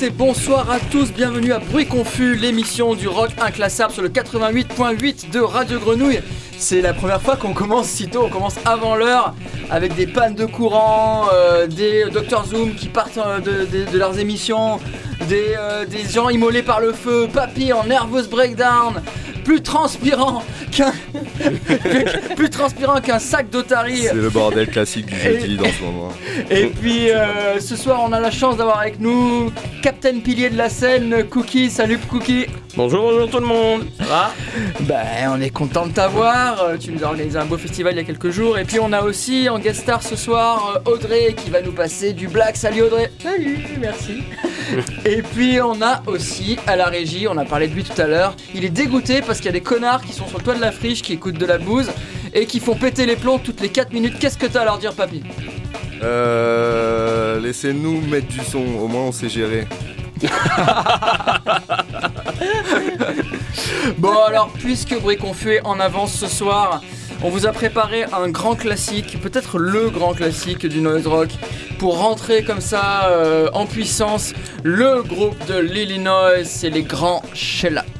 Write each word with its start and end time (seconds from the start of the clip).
Et 0.00 0.10
bonsoir 0.10 0.70
à 0.70 0.78
tous, 0.78 1.12
bienvenue 1.12 1.52
à 1.52 1.58
Bruit 1.58 1.86
Confus, 1.86 2.36
l'émission 2.36 2.94
du 2.94 3.08
rock 3.08 3.30
inclassable 3.40 3.92
sur 3.92 4.02
le 4.02 4.08
88.8 4.08 5.30
de 5.30 5.40
Radio 5.40 5.80
Grenouille. 5.80 6.20
C'est 6.56 6.80
la 6.80 6.94
première 6.94 7.20
fois 7.20 7.34
qu'on 7.34 7.52
commence 7.52 7.88
si 7.88 8.06
tôt, 8.06 8.22
on 8.26 8.28
commence 8.28 8.54
avant 8.64 8.94
l'heure 8.94 9.34
avec 9.70 9.96
des 9.96 10.06
pannes 10.06 10.36
de 10.36 10.46
courant, 10.46 11.26
euh, 11.32 11.66
des 11.66 12.04
Dr 12.12 12.44
Zoom 12.46 12.74
qui 12.74 12.88
partent 12.88 13.18
euh, 13.18 13.40
de, 13.40 13.96
leurs 13.96 14.20
émissions, 14.20 14.78
des, 15.28 15.56
euh, 15.58 15.84
des 15.84 16.04
gens 16.04 16.28
immolés 16.28 16.62
par 16.62 16.80
le 16.80 16.92
feu, 16.92 17.28
papy 17.32 17.72
en 17.72 17.84
nervous 17.84 18.28
breakdown, 18.30 19.02
plus 19.48 19.62
transpirant 19.62 20.42
qu'un 20.70 20.92
plus 22.36 22.50
transpirant 22.50 23.00
qu'un 23.00 23.18
sac 23.18 23.48
d'Otari. 23.48 24.02
C'est 24.02 24.12
le 24.12 24.28
bordel 24.28 24.68
classique 24.68 25.06
du 25.06 25.18
jeudi 25.18 25.56
dans 25.56 25.64
ce 25.64 25.82
moment. 25.84 26.12
Et 26.50 26.66
puis 26.66 27.10
euh, 27.10 27.58
ce 27.58 27.74
soir, 27.74 28.02
on 28.06 28.12
a 28.12 28.20
la 28.20 28.30
chance 28.30 28.58
d'avoir 28.58 28.80
avec 28.80 29.00
nous 29.00 29.50
Captain 29.82 30.20
Pilier 30.20 30.50
de 30.50 30.58
la 30.58 30.68
scène, 30.68 31.24
Cookie. 31.30 31.70
Salut 31.70 31.96
Cookie. 32.10 32.44
Bonjour, 32.76 33.00
bonjour 33.00 33.30
tout 33.30 33.40
le 33.40 33.46
monde. 33.46 33.86
Ça 33.96 34.04
va 34.04 34.30
Ben, 34.80 35.30
on 35.32 35.40
est 35.40 35.48
content 35.48 35.86
de 35.86 35.92
t'avoir. 35.92 36.62
Euh, 36.64 36.76
Tu 36.78 36.92
nous 36.92 37.02
as 37.02 37.06
organisé 37.06 37.38
un 37.38 37.46
beau 37.46 37.56
festival 37.56 37.94
il 37.94 37.96
y 37.96 38.00
a 38.00 38.04
quelques 38.04 38.30
jours. 38.30 38.58
Et 38.58 38.64
puis 38.64 38.78
on 38.80 38.92
a 38.92 39.00
aussi 39.00 39.48
en 39.48 39.58
guest 39.58 39.80
star 39.80 40.02
ce 40.02 40.14
soir 40.14 40.82
euh, 40.86 40.90
Audrey 40.92 41.34
qui 41.34 41.48
va 41.48 41.62
nous 41.62 41.72
passer 41.72 42.12
du 42.12 42.28
black. 42.28 42.54
Salut 42.54 42.82
Audrey. 42.82 43.10
Salut, 43.22 43.64
merci. 43.80 44.22
Et 45.04 45.22
puis 45.22 45.60
on 45.60 45.80
a 45.82 46.02
aussi 46.06 46.58
à 46.66 46.76
la 46.76 46.86
régie, 46.86 47.26
on 47.28 47.36
a 47.36 47.44
parlé 47.44 47.68
de 47.68 47.74
lui 47.74 47.84
tout 47.84 48.00
à 48.00 48.06
l'heure. 48.06 48.34
Il 48.54 48.64
est 48.64 48.70
dégoûté 48.70 49.20
parce 49.22 49.38
qu'il 49.38 49.46
y 49.46 49.50
a 49.50 49.52
des 49.52 49.60
connards 49.60 50.02
qui 50.02 50.12
sont 50.12 50.26
sur 50.26 50.38
le 50.38 50.44
toit 50.44 50.54
de 50.54 50.60
la 50.60 50.72
friche, 50.72 51.02
qui 51.02 51.12
écoutent 51.14 51.38
de 51.38 51.46
la 51.46 51.58
bouse 51.58 51.90
et 52.34 52.46
qui 52.46 52.60
font 52.60 52.74
péter 52.74 53.06
les 53.06 53.16
plombs 53.16 53.38
toutes 53.38 53.60
les 53.60 53.68
4 53.68 53.92
minutes. 53.92 54.18
Qu'est-ce 54.18 54.38
que 54.38 54.46
t'as 54.46 54.62
à 54.62 54.64
leur 54.64 54.78
dire, 54.78 54.94
papy? 54.94 55.22
Euh, 56.02 57.40
Laissez-nous 57.40 58.00
mettre 58.02 58.28
du 58.28 58.40
son, 58.40 58.58
au 58.58 58.88
moins 58.88 59.02
on 59.02 59.12
sait 59.12 59.28
gérer. 59.28 59.66
Bon 63.98 64.16
alors, 64.26 64.50
puisque 64.58 64.98
Briconfu 65.00 65.54
est 65.54 65.66
en 65.66 65.80
avance 65.80 66.12
ce 66.14 66.26
soir, 66.26 66.82
on 67.22 67.30
vous 67.30 67.46
a 67.46 67.52
préparé 67.52 68.04
un 68.12 68.28
grand 68.28 68.54
classique, 68.54 69.18
peut-être 69.20 69.58
le 69.58 69.90
grand 69.90 70.12
classique 70.14 70.66
du 70.66 70.80
noise 70.80 71.06
rock, 71.06 71.30
pour 71.78 71.98
rentrer 71.98 72.42
comme 72.42 72.60
ça 72.60 73.08
euh, 73.08 73.48
en 73.52 73.66
puissance. 73.66 74.34
Le 74.64 75.02
groupe 75.02 75.46
de 75.46 75.58
l'Illinois, 75.58 76.44
c'est 76.44 76.70
les 76.70 76.82
grands 76.82 77.22
Shellac. 77.34 77.97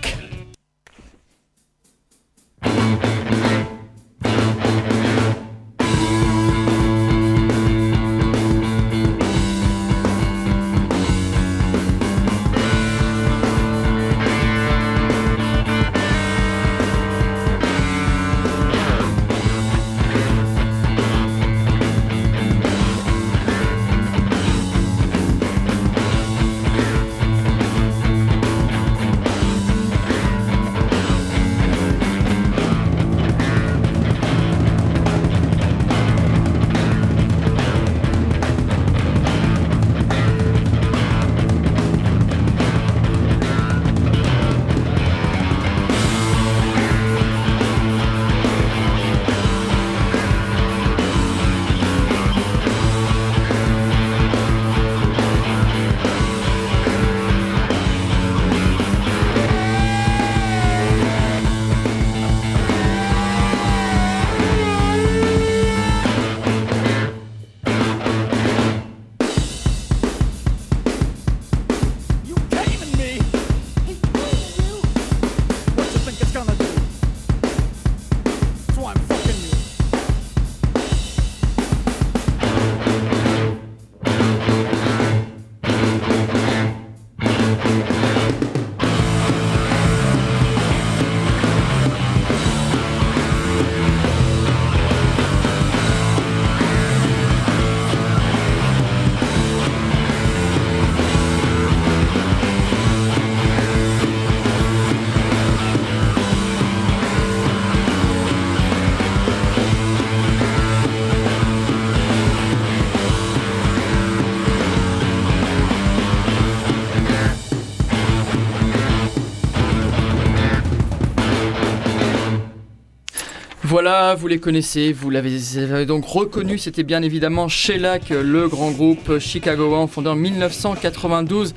Voilà, 123.81 124.17
vous 124.17 124.27
les 124.27 124.41
connaissez, 124.41 124.93
vous 124.93 125.09
l'avez 125.09 125.87
donc 125.87 126.05
reconnu, 126.05 126.59
c'était 126.59 126.83
bien 126.83 127.01
évidemment 127.01 127.47
Shellac, 127.47 128.11
le 128.11 128.49
grand 128.49 128.73
groupe 128.73 129.21
chicagoan 129.21 129.87
fondé 129.87 130.09
en 130.09 130.17
1992 130.17 131.55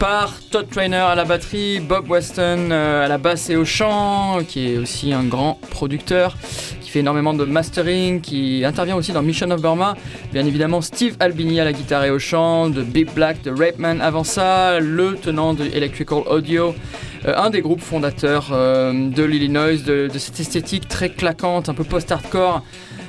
par 0.00 0.40
Todd 0.50 0.68
Trainer 0.68 0.96
à 0.96 1.14
la 1.14 1.24
batterie, 1.24 1.78
Bob 1.78 2.10
Weston 2.10 2.72
euh, 2.72 3.04
à 3.04 3.06
la 3.06 3.16
basse 3.16 3.48
et 3.48 3.54
au 3.54 3.64
chant, 3.64 4.40
qui 4.48 4.72
est 4.72 4.76
aussi 4.76 5.12
un 5.12 5.22
grand 5.22 5.60
producteur, 5.70 6.36
fait 6.92 7.00
énormément 7.00 7.32
de 7.32 7.44
mastering, 7.46 8.20
qui 8.20 8.64
intervient 8.66 8.96
aussi 8.96 9.12
dans 9.12 9.22
Mission 9.22 9.50
of 9.50 9.62
Burma, 9.62 9.96
bien 10.30 10.44
évidemment 10.44 10.82
Steve 10.82 11.16
Albini 11.20 11.58
à 11.58 11.64
la 11.64 11.72
guitare 11.72 12.04
et 12.04 12.10
au 12.10 12.18
chant, 12.18 12.68
de 12.68 12.82
Big 12.82 13.10
Black, 13.14 13.42
de 13.42 13.50
Rapeman 13.50 14.02
avant 14.02 14.24
ça, 14.24 14.78
le 14.78 15.14
tenant 15.14 15.54
de 15.54 15.64
Electrical 15.64 16.22
Audio, 16.28 16.74
euh, 17.24 17.34
un 17.34 17.48
des 17.48 17.62
groupes 17.62 17.80
fondateurs 17.80 18.50
euh, 18.52 18.92
de 19.08 19.22
l'Illinois, 19.22 19.76
de 19.76 20.10
cette 20.18 20.38
esthétique 20.38 20.86
très 20.86 21.08
claquante, 21.08 21.70
un 21.70 21.74
peu 21.74 21.84
post-hardcore 21.84 22.62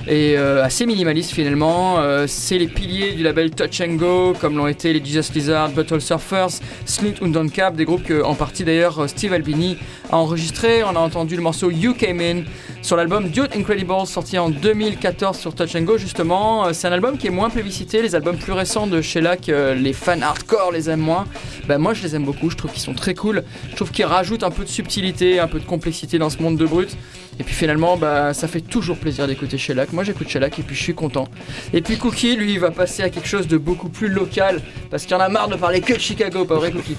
et 0.07 0.37
euh, 0.37 0.63
assez 0.63 0.85
minimaliste 0.85 1.31
finalement. 1.31 1.99
Euh, 1.99 2.25
c'est 2.27 2.57
les 2.57 2.67
piliers 2.67 3.13
du 3.13 3.23
label 3.23 3.51
Touch 3.51 3.81
and 3.81 3.95
Go, 3.95 4.33
comme 4.39 4.57
l'ont 4.57 4.67
été 4.67 4.91
les 4.93 5.03
Jesus 5.03 5.33
Lizard, 5.33 5.69
Bottle 5.69 6.01
Surfers, 6.01 6.59
Slint 6.85 7.21
und 7.21 7.29
Don't 7.29 7.49
Cap, 7.49 7.75
des 7.75 7.85
groupes 7.85 8.03
que 8.03 8.21
en 8.23 8.35
partie 8.35 8.63
d'ailleurs 8.63 8.99
euh, 8.99 9.07
Steve 9.07 9.33
Albini 9.33 9.77
a 10.11 10.17
enregistré. 10.17 10.83
On 10.83 10.95
a 10.95 10.99
entendu 10.99 11.35
le 11.35 11.41
morceau 11.41 11.71
You 11.71 11.93
Came 11.93 12.19
In 12.19 12.43
sur 12.81 12.97
l'album 12.97 13.29
Dude 13.29 13.49
Incredible 13.55 13.93
sorti 14.05 14.37
en 14.37 14.49
2014 14.49 15.37
sur 15.37 15.55
Touch 15.55 15.75
and 15.75 15.83
Go 15.83 15.97
justement. 15.97 16.71
C'est 16.73 16.87
un 16.87 16.91
album 16.91 17.17
qui 17.17 17.27
est 17.27 17.31
moins 17.31 17.49
plébiscité, 17.49 18.01
les 18.01 18.15
albums 18.15 18.37
plus 18.37 18.51
récents 18.51 18.87
de 18.87 19.01
Shellac, 19.01 19.49
euh, 19.49 19.73
les 19.73 19.93
fans 19.93 20.21
hardcore 20.21 20.71
les 20.71 20.89
aiment 20.89 20.99
moins. 20.99 21.25
Bah, 21.67 21.77
moi 21.77 21.93
je 21.93 22.03
les 22.03 22.15
aime 22.15 22.25
beaucoup, 22.25 22.49
je 22.49 22.57
trouve 22.57 22.71
qu'ils 22.71 22.81
sont 22.81 22.93
très 22.93 23.13
cool. 23.13 23.43
Je 23.71 23.75
trouve 23.75 23.91
qu'ils 23.91 24.05
rajoutent 24.05 24.43
un 24.43 24.51
peu 24.51 24.63
de 24.63 24.69
subtilité, 24.69 25.39
un 25.39 25.47
peu 25.47 25.59
de 25.59 25.65
complexité 25.65 26.17
dans 26.17 26.29
ce 26.29 26.41
monde 26.41 26.57
de 26.57 26.65
brut. 26.65 26.97
Et 27.39 27.43
puis 27.43 27.53
finalement, 27.55 27.97
bah, 27.97 28.33
ça 28.33 28.47
fait 28.47 28.61
toujours 28.61 28.97
plaisir 28.97 29.27
d'écouter 29.27 29.57
Shellac. 29.57 29.91
Moi 29.93 30.03
j'écoute 30.03 30.29
Shellac 30.29 30.57
et 30.59 30.63
puis 30.63 30.75
je 30.75 30.83
suis 30.83 30.93
content. 30.93 31.27
Et 31.73 31.81
puis 31.81 31.97
Cookie, 31.97 32.35
lui, 32.35 32.53
il 32.53 32.59
va 32.59 32.71
passer 32.71 33.03
à 33.03 33.09
quelque 33.09 33.27
chose 33.27 33.47
de 33.47 33.57
beaucoup 33.57 33.89
plus 33.89 34.07
local 34.07 34.61
parce 34.89 35.05
qu'il 35.05 35.15
en 35.15 35.19
a 35.19 35.29
marre 35.29 35.47
de 35.47 35.55
parler 35.55 35.81
que 35.81 35.93
de 35.93 35.99
Chicago, 35.99 36.45
pas 36.45 36.55
vrai 36.55 36.71
Cookie? 36.71 36.97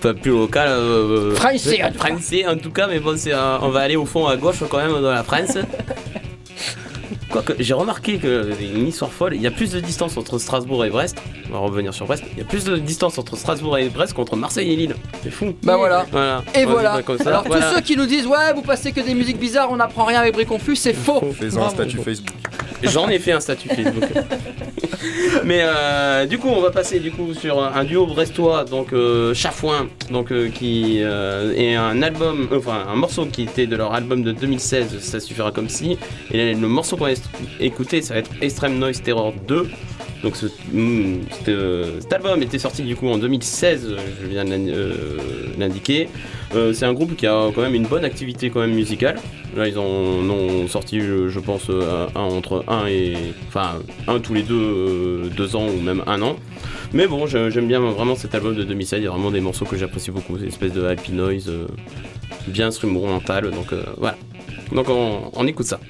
Pas 0.00 0.12
plus 0.12 0.32
local. 0.32 0.68
euh, 0.68 1.30
euh, 1.30 1.34
Français, 1.34 1.82
en 1.82 1.90
tout 1.90 1.98
cas. 1.98 2.08
Français 2.08 2.46
en 2.46 2.56
tout 2.58 2.70
cas, 2.70 2.86
mais 2.88 3.00
bon, 3.00 3.16
c'est, 3.16 3.32
euh, 3.32 3.58
on 3.62 3.70
va 3.70 3.80
aller 3.80 3.96
au 3.96 4.04
fond 4.04 4.26
à 4.26 4.36
gauche 4.36 4.62
quand 4.68 4.76
même 4.76 4.92
dans 4.92 5.10
la 5.12 5.22
France. 5.24 5.56
Quoique, 7.34 7.54
j'ai 7.58 7.74
remarqué 7.74 8.18
que 8.18 8.52
une 8.60 8.86
histoire 8.86 9.10
folle, 9.10 9.34
il 9.34 9.42
y 9.42 9.48
a 9.48 9.50
plus 9.50 9.72
de 9.72 9.80
distance 9.80 10.16
entre 10.16 10.38
Strasbourg 10.38 10.84
et 10.84 10.90
Brest. 10.90 11.20
On 11.50 11.52
va 11.54 11.58
revenir 11.58 11.92
sur 11.92 12.06
Brest. 12.06 12.22
Il 12.30 12.38
y 12.38 12.42
a 12.42 12.44
plus 12.44 12.62
de 12.62 12.76
distance 12.76 13.18
entre 13.18 13.36
Strasbourg 13.36 13.76
et 13.76 13.88
Brest 13.88 14.12
qu'entre 14.12 14.36
Marseille 14.36 14.72
et 14.72 14.76
Lille. 14.76 14.94
C'est 15.24 15.32
fou. 15.32 15.52
Bah 15.64 15.76
voilà. 15.76 16.06
Voilà. 16.12 16.44
Et 16.54 16.64
On 16.64 16.70
voilà. 16.70 16.94
dire 16.94 17.04
Comme 17.04 17.18
ça. 17.18 17.30
Alors 17.30 17.42
voilà. 17.44 17.70
tous 17.70 17.74
ceux 17.74 17.80
qui 17.80 17.96
nous 17.96 18.06
disent 18.06 18.28
ouais 18.28 18.52
vous 18.54 18.62
passez 18.62 18.92
que 18.92 19.00
des 19.00 19.14
musiques 19.14 19.40
bizarres, 19.40 19.72
on 19.72 19.76
n'apprend 19.78 20.04
rien 20.04 20.20
avec 20.20 20.32
Briconfus, 20.34 20.76
c'est 20.76 20.92
faux. 20.92 21.22
Fais-en 21.32 21.64
un 21.64 21.70
statut 21.70 21.98
Facebook. 21.98 22.30
J'en 22.84 23.08
ai 23.08 23.18
fait 23.18 23.32
un 23.32 23.40
statut 23.40 23.68
Facebook. 23.68 24.04
Mais 25.44 25.60
euh, 25.62 26.26
du 26.26 26.38
coup, 26.38 26.48
on 26.48 26.60
va 26.60 26.70
passer 26.70 27.00
du 27.00 27.10
coup 27.10 27.34
sur 27.34 27.62
un 27.62 27.84
duo 27.84 28.06
brestois, 28.06 28.64
donc 28.64 28.92
euh, 28.92 29.34
Chafouin, 29.34 29.88
donc 30.10 30.32
euh, 30.32 30.48
qui 30.48 31.00
euh, 31.02 31.54
est 31.54 31.74
un 31.74 32.02
album, 32.02 32.48
enfin 32.52 32.84
un 32.88 32.96
morceau 32.96 33.26
qui 33.26 33.42
était 33.42 33.66
de 33.66 33.76
leur 33.76 33.92
album 33.92 34.22
de 34.22 34.32
2016, 34.32 35.00
ça 35.00 35.20
suffira 35.20 35.52
comme 35.52 35.68
si. 35.68 35.98
Et 36.30 36.54
le 36.54 36.68
morceau 36.68 36.96
qu'on 36.96 37.04
va 37.04 37.12
écouter, 37.60 38.02
ça 38.02 38.14
va 38.14 38.20
être 38.20 38.30
Extreme 38.40 38.78
Noise 38.78 39.02
Terror 39.02 39.34
2. 39.46 39.68
Donc 40.24 40.36
mm, 40.72 41.16
cet, 41.30 41.48
euh, 41.50 42.00
cet 42.00 42.12
album 42.14 42.42
était 42.42 42.58
sorti 42.58 42.82
du 42.82 42.96
coup 42.96 43.08
en 43.08 43.18
2016, 43.18 43.88
euh, 43.90 43.98
je 44.22 44.26
viens 44.26 44.46
de 44.46 44.52
euh, 44.52 44.94
l'indiquer. 45.58 46.08
C'est 46.72 46.86
un 46.86 46.92
groupe 46.92 47.16
qui 47.16 47.26
a 47.26 47.50
quand 47.52 47.62
même 47.62 47.74
une 47.74 47.86
bonne 47.86 48.04
activité 48.04 48.48
quand 48.48 48.60
même 48.60 48.74
musicale. 48.74 49.16
Là 49.56 49.66
ils 49.68 49.76
en 49.76 49.82
ont 49.82 50.68
sorti 50.68 51.00
je, 51.00 51.38
pense 51.40 51.68
un 51.68 52.20
entre 52.20 52.64
un 52.68 52.86
et 52.86 53.14
enfin 53.48 53.72
un 54.06 54.20
tous 54.20 54.34
les 54.34 54.42
deux 54.42 55.30
deux 55.36 55.56
ans 55.56 55.66
ou 55.66 55.80
même 55.80 56.02
un 56.06 56.22
an. 56.22 56.36
Mais 56.92 57.08
bon 57.08 57.26
j'aime 57.26 57.66
bien 57.66 57.80
vraiment 57.80 58.14
cet 58.14 58.36
album 58.36 58.54
de 58.54 58.62
2016. 58.62 59.00
Il 59.00 59.04
y 59.04 59.08
a 59.08 59.10
vraiment 59.10 59.32
des 59.32 59.40
morceaux 59.40 59.64
que 59.64 59.76
j'apprécie 59.76 60.12
beaucoup, 60.12 60.36
une 60.36 60.46
espèce 60.46 60.72
de 60.72 60.84
happy 60.84 61.12
noise 61.12 61.50
bien 62.46 62.68
instrumental. 62.68 63.50
Donc 63.50 63.74
voilà. 63.98 64.16
Donc 64.72 64.88
on, 64.88 65.32
on 65.34 65.46
écoute 65.48 65.66
ça. 65.66 65.80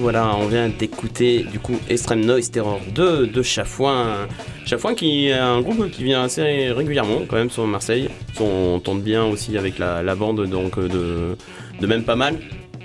Voilà, 0.00 0.34
on 0.36 0.46
vient 0.46 0.68
d'écouter 0.68 1.44
du 1.50 1.58
coup 1.58 1.78
Extreme 1.88 2.20
Noise 2.24 2.50
Terror 2.50 2.80
2 2.94 3.26
de 3.26 3.42
Chafouin. 3.42 4.26
Chafouin 4.66 4.94
qui 4.94 5.28
est 5.28 5.32
un 5.32 5.60
groupe 5.60 5.90
qui 5.90 6.04
vient 6.04 6.22
assez 6.22 6.70
régulièrement 6.70 7.20
quand 7.28 7.36
même 7.36 7.50
sur 7.50 7.66
Marseille. 7.66 8.08
On 8.40 8.80
tente 8.80 9.02
bien 9.02 9.24
aussi 9.24 9.56
avec 9.58 9.78
la, 9.78 10.14
bande 10.14 10.46
donc 10.46 10.78
de, 10.78 11.36
de 11.80 11.86
même 11.86 12.04
pas 12.04 12.16
mal. 12.16 12.38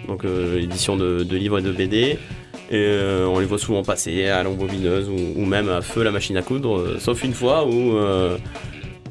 Donc 0.07 0.25
euh, 0.25 0.61
édition 0.61 0.97
de, 0.97 1.23
livres 1.35 1.59
et 1.59 1.61
de 1.61 1.71
BD. 1.71 2.19
Et 2.69 2.73
euh, 2.73 3.27
on 3.27 3.39
les 3.39 3.45
voit 3.45 3.59
souvent 3.59 3.83
passer 3.83 4.27
à 4.27 4.43
l'embobineuse 4.43 5.09
ou, 5.09 5.41
ou 5.41 5.45
même 5.45 5.69
à 5.69 5.81
feu 5.81 6.03
la 6.03 6.11
machine 6.11 6.35
à 6.37 6.41
coudre. 6.41 6.77
euh, 6.77 6.97
sauf 6.99 7.23
une 7.23 7.33
fois 7.33 7.65
où 7.65 7.95
euh, 7.97 8.37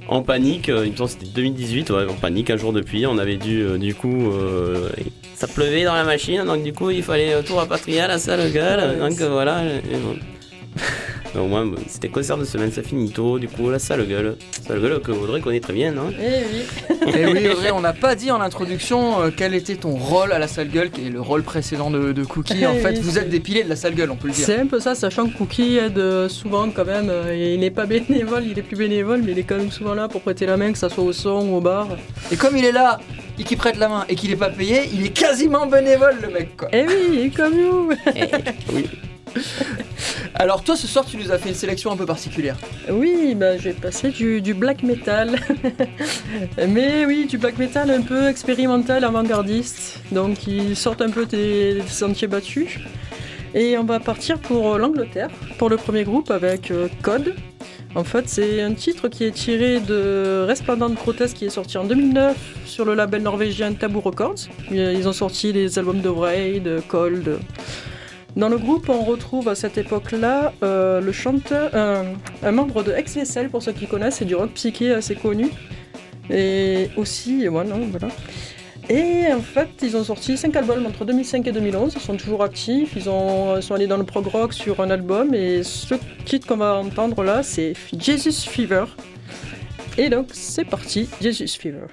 en 0.09 0.23
panique, 0.23 0.69
euh, 0.69 0.85
il 0.85 0.93
me 0.93 0.97
semble 0.97 1.11
c'était 1.11 1.27
2018, 1.27 1.91
ouais, 1.91 2.07
en 2.09 2.15
panique 2.15 2.51
un 2.51 2.57
jour 2.57 2.73
depuis, 2.73 3.07
on 3.07 3.17
avait 3.19 3.37
dû 3.37 3.63
euh, 3.63 3.79
du 3.79 3.95
coup 3.95 4.31
euh, 4.33 4.91
ça 5.37 5.47
pleuvait 5.47 5.85
dans 5.85 5.95
la 5.95 6.05
machine, 6.05 6.45
donc 6.45 6.63
du 6.63 6.73
coup 6.73 6.91
il 6.91 7.03
fallait 7.03 7.43
tout 7.43 7.57
rapatrier 7.57 8.01
à 8.01 8.09
la 8.09 8.19
salle 8.19 8.51
gueule, 8.53 8.99
donc 8.99 9.21
voilà. 9.21 9.63
et 9.65 9.97
bon. 9.97 10.17
Au 11.37 11.47
moins, 11.49 11.67
bon, 11.67 11.75
c'était 11.89 12.09
concert 12.09 12.37
de 12.39 12.45
semaine, 12.45 12.71
ça 12.71 12.81
finito, 12.85 13.41
du 13.41 13.49
coup 13.49 13.69
la 13.69 13.81
salle 13.81 14.07
gueule. 14.07 14.37
Salle 14.69 14.81
gueule 14.81 15.01
que 15.01 15.11
Audrey 15.11 15.41
connaît 15.41 15.59
très 15.59 15.73
bien, 15.73 15.91
non? 15.91 16.11
Eh 16.13 16.23
oui. 16.23 17.13
Et 17.13 17.27
oui, 17.27 17.49
Audrey, 17.49 17.73
on 17.73 17.81
n'a 17.81 17.93
pas 17.93 18.15
dit 18.15 18.31
en 18.31 18.41
introduction 18.41 19.21
euh, 19.21 19.31
quel 19.37 19.53
était 19.53 19.75
ton 19.75 19.97
rôle 19.97 20.31
à 20.31 20.39
la 20.39 20.47
sale 20.47 20.69
gueule, 20.69 20.91
qui 20.93 21.09
est 21.09 21.11
le 21.11 21.21
rôle 21.21 21.43
précédent 21.43 21.91
de, 21.91 22.13
de 22.13 22.23
Cookie. 22.25 22.65
En 22.67 22.75
Eh 22.77 22.79
fait, 22.79 23.01
vous 23.01 23.19
êtes 23.19 23.31
des 23.31 23.41
piliers 23.41 23.65
de 23.65 23.69
la 23.69 23.75
sale 23.75 23.97
gueule, 23.97 24.13
on 24.13 24.17
peut 24.17 24.29
le 24.29 24.33
dire. 24.35 24.47
C'est 24.47 24.61
un 24.61 24.67
peu 24.67 24.79
ça, 24.79 24.95
sachant 24.95 25.27
que 25.29 25.37
Cookie 25.37 25.77
aide 25.79 25.99
euh, 25.99 26.29
souvent 26.29 26.71
quand 26.71 26.85
même. 26.85 27.09
euh, 27.11 27.35
il 27.37 27.59
n'est 27.59 27.73
pas 27.73 27.87
bénévole, 27.87 28.45
il 28.47 28.57
est 28.57 28.63
plus 28.63 28.77
bénévole, 28.77 29.23
mais 29.25 29.33
il 29.33 29.39
est 29.41 29.43
quand 29.45 29.57
même 29.57 29.73
souvent 29.73 29.95
là 29.95 30.07
pour 30.07 30.21
prêter 30.21 30.47
la 30.47 30.57
main, 30.57 30.71
que 30.71 30.79
ça 30.79 30.89
soit 30.89 31.03
au 31.03 31.13
son 31.13 31.49
ou 31.49 31.57
au 31.57 31.61
bar. 31.61 31.89
Et 32.31 32.37
comme 32.37 32.57
il 32.57 32.65
est 32.65 32.71
là 32.73 33.01
et 33.39 33.45
qu'il 33.45 33.57
prête 33.57 33.77
la 33.77 33.89
main 33.89 34.05
et 34.09 34.15
qu'il 34.15 34.31
est 34.31 34.37
pas 34.37 34.51
payé, 34.51 34.89
il 34.93 35.07
est 35.07 35.11
quasiment 35.11 35.67
bénévole, 35.67 36.17
le 36.23 36.29
mec, 36.29 36.57
quoi. 36.57 36.69
Eh 36.73 36.85
oui, 36.87 37.33
comme 37.35 37.57
nous 37.57 37.91
Alors, 40.35 40.63
toi, 40.63 40.77
ce 40.77 40.87
soir, 40.87 41.05
tu 41.05 41.17
nous 41.17 41.31
as 41.31 41.39
fait 41.39 41.49
une 41.49 41.55
sélection 41.55 41.93
un 41.93 41.97
peu 41.97 42.07
particulière. 42.07 42.57
Oui, 42.91 43.35
bah, 43.35 43.57
j'ai 43.57 43.73
passé 43.73 44.11
du, 44.11 44.41
du 44.41 44.55
black 44.55 44.83
metal. 44.83 45.39
Mais 46.69 47.07
oui, 47.07 47.27
du 47.27 47.39
black 47.39 47.59
metal 47.59 47.91
un 47.91 48.03
peu 48.03 48.29
expérimental, 48.29 49.05
avant-gardiste. 49.05 50.01
Donc, 50.13 50.47
ils 50.47 50.77
sortent 50.77 51.03
un 51.03 51.11
peu 51.11 51.27
des, 51.27 51.75
des 51.75 51.89
sentiers 51.89 52.29
battus. 52.29 52.79
Et 53.55 53.79
on 53.79 53.85
va 53.85 54.01
partir 54.01 54.39
pour 54.41 54.79
l'Angleterre, 54.79 55.29
pour 55.59 55.69
le 55.69 55.77
premier 55.77 56.03
groupe 56.03 56.33
avec 56.33 56.73
euh, 56.73 56.89
Code. 57.03 57.35
En 57.95 58.03
fait, 58.03 58.29
c'est 58.29 58.61
un 58.61 58.75
titre 58.75 59.07
qui 59.09 59.25
est 59.25 59.31
tiré 59.31 59.79
de 59.79 60.45
Resplendent 60.49 60.95
Grotesque 60.95 61.37
qui 61.37 61.45
est 61.45 61.51
sorti 61.51 61.79
en 61.79 61.85
2009 61.85 62.37
sur 62.67 62.85
le 62.85 62.95
label 62.95 63.23
norvégien 63.23 63.73
Taboo 63.73 64.01
Records. 64.01 64.49
Ils 64.73 65.07
ont 65.07 65.13
sorti 65.13 65.53
les 65.53 65.79
albums 65.79 66.01
de 66.01 66.09
Raid, 66.09 66.83
Cold. 66.89 67.39
Dans 68.37 68.49
le 68.49 68.59
groupe, 68.59 68.89
on 68.89 69.05
retrouve 69.05 69.49
à 69.49 69.55
cette 69.55 69.79
époque-là 69.79 70.53
euh, 70.65 71.01
le 71.01 71.13
chanteur, 71.13 71.71
un, 71.73 72.51
membre 72.51 72.83
de 72.83 72.91
Ex-Vaisselle, 72.91 73.49
pour 73.49 73.63
ceux 73.63 73.71
qui 73.71 73.87
connaissent, 73.87 74.17
c'est 74.17 74.25
du 74.25 74.35
rock 74.35 74.51
psyché 74.55 74.93
assez 74.93 75.15
connu. 75.15 75.51
Et 76.31 76.89
aussi, 76.97 77.49
ouais, 77.49 77.65
non, 77.65 77.87
voilà. 77.93 78.09
Et 78.91 79.33
en 79.33 79.41
fait, 79.41 79.69
ils 79.83 79.97
ont 79.97 80.05
sorti 80.05 80.37
5 80.37 80.55
albums 80.57 80.85
entre 80.87 81.05
2005 81.05 81.47
et 81.47 81.53
2011. 81.53 81.95
Ils 81.97 82.01
sont 82.01 82.17
toujours 82.17 82.43
actifs. 82.43 82.93
Ils, 82.97 83.01
ils 83.01 83.63
sont 83.63 83.75
allés 83.75 83.87
dans 83.87 83.97
le 83.97 84.05
prog 84.05 84.27
rock 84.27 84.53
sur 84.53 84.81
un 84.81 84.91
album. 84.91 85.35
Et 85.35 85.63
ce 85.63 85.95
titre 86.25 86.47
qu'on 86.47 86.59
va 86.59 86.75
entendre 86.75 87.23
là, 87.23 87.43
c'est 87.43 87.73
Jesus 87.99 88.49
Fever. 88.49 88.85
Et 89.97 90.11
donc, 90.11 90.29
c'est 90.33 90.65
parti, 90.65 91.09
Jesus 91.21 91.59
Fever. 91.59 91.87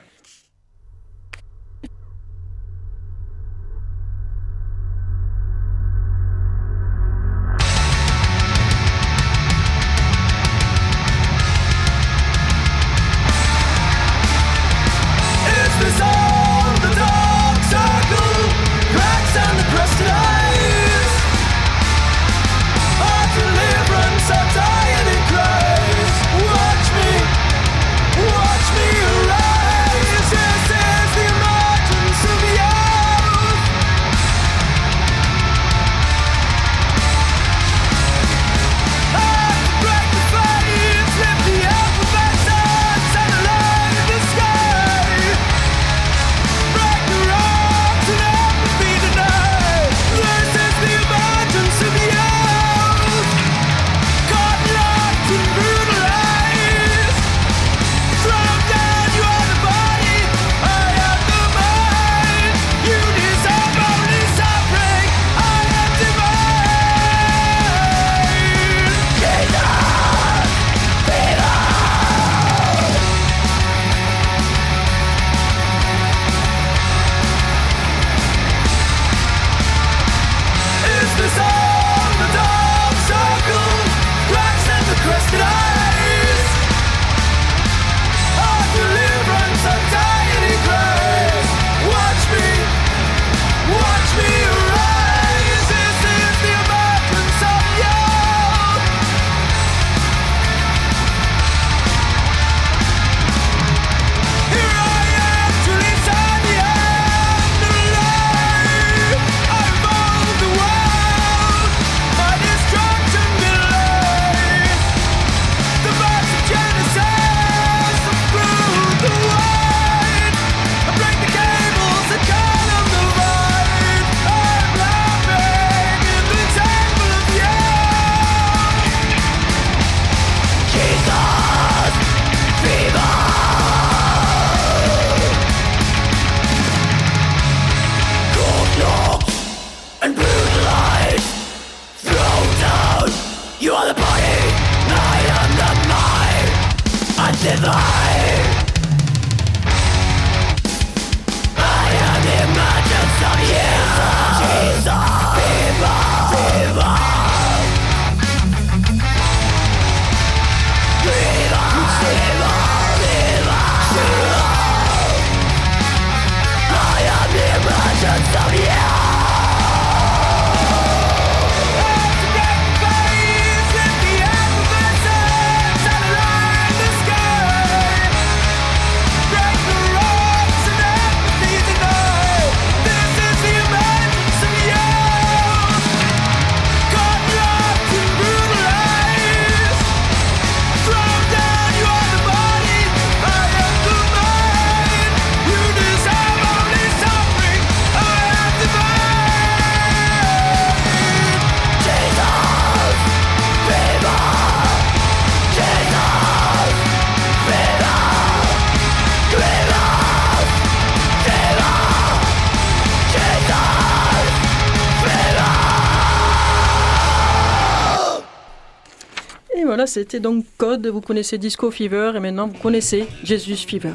C'était 219.91 220.21
donc 220.21 220.45
Code. 220.57 220.87
Vous 220.87 221.01
connaissez 221.01 221.37
Disco 221.37 221.69
Fever 221.69 222.13
et 222.15 222.19
maintenant 222.21 222.47
vous 222.47 222.57
connaissez 222.57 223.07
Jesus 223.25 223.65
Fever. 223.67 223.93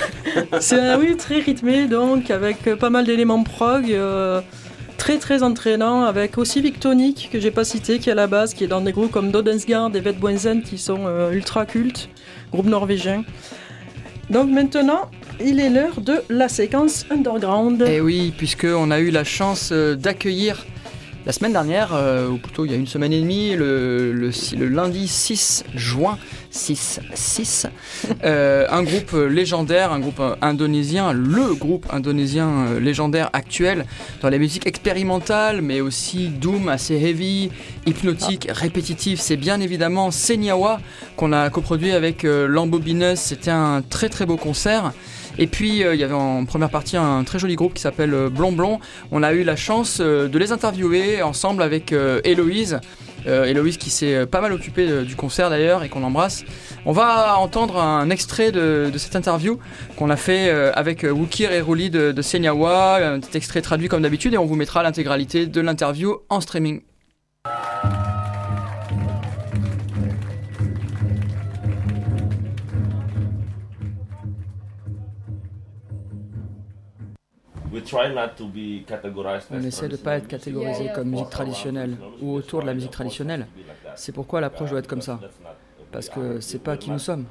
C'est 0.60 0.80
un 0.80 0.98
oui 0.98 1.16
très 1.16 1.38
rythmé 1.40 1.86
donc 1.86 2.30
avec 2.30 2.66
euh, 2.66 2.76
pas 2.76 2.88
mal 2.90 3.04
d'éléments 3.04 3.42
prog. 3.42 3.92
euh, 3.92 4.40
Très 4.96 5.18
très 5.18 5.42
entraînant 5.42 6.04
avec 6.04 6.38
aussi 6.38 6.62
Victonic 6.62 7.28
que 7.30 7.38
j'ai 7.38 7.50
pas 7.50 7.64
cité 7.64 7.98
qui 7.98 8.08
est 8.08 8.12
à 8.12 8.14
la 8.14 8.26
base 8.26 8.54
qui 8.54 8.64
est 8.64 8.68
dans 8.68 8.80
des 8.80 8.92
groupes 8.92 9.10
comme 9.10 9.30
Dodensgard 9.30 9.90
et 9.94 10.00
Vedboinsen 10.00 10.62
qui 10.62 10.78
sont 10.78 11.00
euh, 11.06 11.30
ultra 11.32 11.66
cultes, 11.66 12.08
groupe 12.50 12.66
norvégien. 12.66 13.22
Donc 14.30 14.48
maintenant 14.50 15.10
il 15.44 15.60
est 15.60 15.68
l'heure 15.68 16.00
de 16.00 16.22
la 16.30 16.48
séquence 16.48 17.04
underground. 17.10 17.82
Et 17.82 17.96
Eh 17.96 18.00
oui, 18.00 18.32
puisqu'on 18.34 18.90
a 18.90 18.98
eu 19.00 19.10
la 19.10 19.24
chance 19.24 19.72
d'accueillir 19.72 20.64
la 21.26 21.32
semaine 21.32 21.52
dernière, 21.52 21.94
euh, 21.94 22.28
ou 22.28 22.36
plutôt 22.36 22.64
il 22.64 22.70
y 22.70 22.74
a 22.74 22.76
une 22.76 22.86
semaine 22.86 23.12
et 23.12 23.20
demie, 23.20 23.54
le, 23.56 24.30
lundi 24.58 25.08
6 25.08 25.64
juin, 25.74 26.18
6-6, 26.52 27.66
euh, 28.24 28.66
un 28.70 28.82
groupe 28.82 29.12
légendaire, 29.12 29.92
un 29.92 30.00
groupe 30.00 30.22
indonésien, 30.42 31.12
le 31.12 31.54
groupe 31.54 31.86
indonésien 31.90 32.48
euh, 32.48 32.80
légendaire 32.80 33.30
actuel 33.32 33.86
dans 34.20 34.28
la 34.28 34.38
musique 34.38 34.66
expérimentale, 34.66 35.62
mais 35.62 35.80
aussi 35.80 36.28
doom 36.28 36.68
assez 36.68 36.94
heavy, 36.94 37.50
hypnotique, 37.86 38.48
répétitif. 38.50 39.20
C'est 39.20 39.36
bien 39.36 39.60
évidemment 39.60 40.10
Senyawa 40.10 40.80
qu'on 41.16 41.32
a 41.32 41.48
coproduit 41.50 41.92
avec 41.92 42.24
euh, 42.24 42.46
Lambobineuse. 42.46 43.18
C'était 43.18 43.50
un 43.50 43.82
très 43.82 44.08
très 44.08 44.26
beau 44.26 44.36
concert. 44.36 44.92
Et 45.38 45.46
puis 45.46 45.82
euh, 45.82 45.94
il 45.94 46.00
y 46.00 46.04
avait 46.04 46.14
en 46.14 46.44
première 46.44 46.70
partie 46.70 46.96
un 46.96 47.24
très 47.24 47.38
joli 47.38 47.56
groupe 47.56 47.74
qui 47.74 47.82
s'appelle 47.82 48.14
euh, 48.14 48.30
Blond 48.30 48.52
Blond. 48.52 48.80
On 49.10 49.22
a 49.22 49.32
eu 49.32 49.42
la 49.42 49.56
chance 49.56 49.98
euh, 50.00 50.28
de 50.28 50.38
les 50.38 50.52
interviewer 50.52 51.22
ensemble 51.22 51.62
avec 51.62 51.92
Héloïse. 52.24 52.80
Euh, 53.26 53.44
Héloïse 53.44 53.78
qui 53.78 53.88
s'est 53.88 54.26
pas 54.26 54.42
mal 54.42 54.52
occupée 54.52 55.02
du 55.02 55.16
concert 55.16 55.48
d'ailleurs 55.48 55.82
et 55.82 55.88
qu'on 55.88 56.02
embrasse. 56.02 56.44
On 56.84 56.92
va 56.92 57.38
entendre 57.38 57.78
un 57.78 58.10
extrait 58.10 58.52
de, 58.52 58.90
cette 58.98 59.16
interview 59.16 59.58
qu'on 59.96 60.10
a 60.10 60.16
fait 60.16 60.50
avec 60.50 61.04
Wukir 61.04 61.50
et 61.50 61.62
Rouli 61.62 61.88
de, 61.88 62.12
de 62.12 62.22
Senyawa, 62.22 62.96
un 62.96 63.20
petit 63.20 63.38
extrait 63.38 63.62
traduit 63.62 63.88
comme 63.88 64.02
d'habitude 64.02 64.34
et 64.34 64.38
on 64.38 64.44
vous 64.44 64.56
mettra 64.56 64.82
l'intégralité 64.82 65.46
de 65.46 65.60
l'interview 65.62 66.18
en 66.28 66.42
streaming. 66.42 66.82
On 79.50 79.62
essaie 79.62 79.88
de 79.88 79.92
ne 79.92 79.96
pas 79.96 80.16
être 80.16 80.28
catégorisé 80.28 80.90
comme 80.94 81.08
musique 81.08 81.30
traditionnelle 81.30 81.96
ou 82.20 82.34
autour 82.34 82.62
de 82.62 82.66
la 82.66 82.74
musique 82.74 82.90
traditionnelle. 82.90 83.46
C'est 83.96 84.12
pourquoi 84.12 84.40
l'approche 84.40 84.70
doit 84.70 84.78
être 84.78 84.86
comme 84.86 85.02
ça. 85.02 85.20
Parce 85.92 86.08
que 86.08 86.40
c'est 86.40 86.58
pas 86.58 86.76
qui 86.76 86.90
nous 86.90 86.98
sommes. 86.98 87.26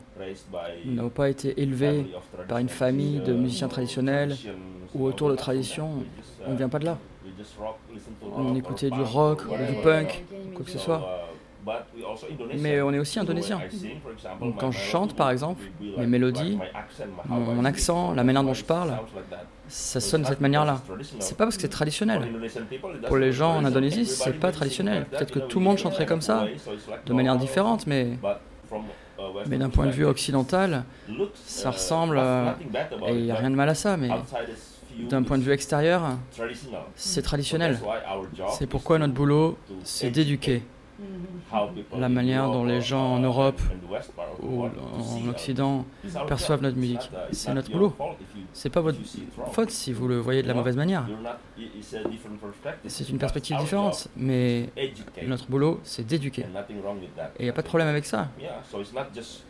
Nous 0.86 0.94
n'avons 0.94 1.10
pas 1.10 1.30
été 1.30 1.62
élevés 1.62 2.06
par 2.48 2.60
une 2.60 2.70
famille 2.70 3.20
de 3.20 3.34
musiciens 3.34 3.68
traditionnels 3.68 4.36
ou 4.96 5.06
autour 5.06 5.30
de 5.30 5.36
traditions. 5.36 5.90
On 6.48 6.54
ne 6.54 6.58
vient 6.58 6.70
pas 6.70 6.80
de 6.80 6.86
là. 6.86 6.98
On 8.36 8.56
écoutait 8.56 8.90
du 8.90 9.02
rock 9.02 9.42
ou 9.46 9.72
du 9.72 9.82
punk, 9.82 10.24
quoi 10.56 10.64
que 10.66 10.72
ce 10.72 10.78
soit. 10.78 11.28
Mais 12.60 12.82
on 12.82 12.92
est 12.94 13.00
aussi 13.00 13.20
indonésien. 13.20 13.62
Donc 14.40 14.60
quand 14.60 14.72
je 14.72 14.80
chante 14.80 15.16
par 15.16 15.30
exemple, 15.32 15.64
mes 15.98 16.08
mélodies, 16.08 16.58
mon, 17.28 17.66
accent, 17.66 18.14
la 18.14 18.24
manière 18.24 18.44
dont 18.44 18.54
je 18.54 18.64
parle, 18.64 18.94
ça 19.68 20.00
sonne 20.00 20.24
de 20.24 20.28
cette 20.28 20.42
manière-là. 20.42 20.82
C'est 21.20 21.38
pas 21.38 21.46
parce 21.46 21.56
que 21.56 21.62
c'est 21.62 21.68
traditionnel. 21.70 22.28
Pour 23.08 23.18
les 23.18 23.32
gens 23.32 23.56
en 23.58 23.66
Indonésie, 23.66 24.06
c'est 24.06 24.40
pas 24.40 24.52
traditionnel. 24.52 25.06
Peut-être 25.06 25.32
que 25.32 25.40
tout 25.40 25.60
le 25.60 25.66
monde 25.66 25.78
chanterait 25.78 26.06
comme 26.06 26.22
ça, 26.22 26.46
de 27.06 27.14
manière 27.14 27.38
différente, 27.38 27.88
mais, 27.88 28.18
mais 29.48 29.58
d'un 29.58 29.70
point 29.70 29.86
de 29.86 29.92
vue 29.92 30.06
occidental, 30.06 30.84
ça 31.46 31.72
ressemble 31.72 32.18
à- 32.20 32.58
et 33.08 33.14
il 33.16 33.24
n'y 33.24 33.32
a 33.32 33.36
rien 33.36 33.50
de 33.50 33.56
mal 33.56 33.70
à 33.70 33.76
ça, 33.76 33.98
mais 33.98 34.10
d'un 35.10 35.24
point 35.24 35.38
de 35.38 35.44
vue 35.44 35.52
extérieur, 35.52 36.04
c'est 36.96 37.22
traditionnel. 37.22 37.80
C'est 38.52 38.68
pourquoi 38.68 39.00
notre 39.00 39.14
boulot, 39.14 39.58
c'est 39.84 40.12
d'éduquer 40.12 40.62
la 41.98 42.10
manière 42.10 42.52
dont 42.52 42.64
les 42.64 42.82
gens 42.82 43.14
en 43.16 43.20
Europe 43.20 43.62
ou 44.42 44.64
en 44.64 45.28
Occident 45.30 45.86
perçoivent 46.28 46.62
notre 46.62 46.78
musique. 46.78 47.10
C'est 47.32 47.54
notre 47.54 47.72
boulot. 47.72 47.94
C'est 48.54 48.70
pas 48.70 48.82
votre 48.82 49.00
faute 49.52 49.70
si 49.72 49.94
vous 49.94 50.08
le 50.08 50.20
voyez 50.20 50.44
de 50.44 50.48
la 50.48 50.54
mauvaise 50.54 50.76
manière. 50.76 51.06
C'est 52.88 53.10
une 53.10 53.18
perspective 53.18 53.58
différente, 53.58 54.08
mais 54.16 54.70
notre 55.28 55.48
boulot, 55.48 55.80
c'est 55.84 56.06
d'éduquer. 56.06 56.44
Et 56.44 57.40
il 57.40 57.44
n'y 57.44 57.50
a 57.50 57.54
pas 57.54 57.62
de 57.62 57.68
problème 57.68 57.88
avec 57.88 58.06
ça. 58.06 58.30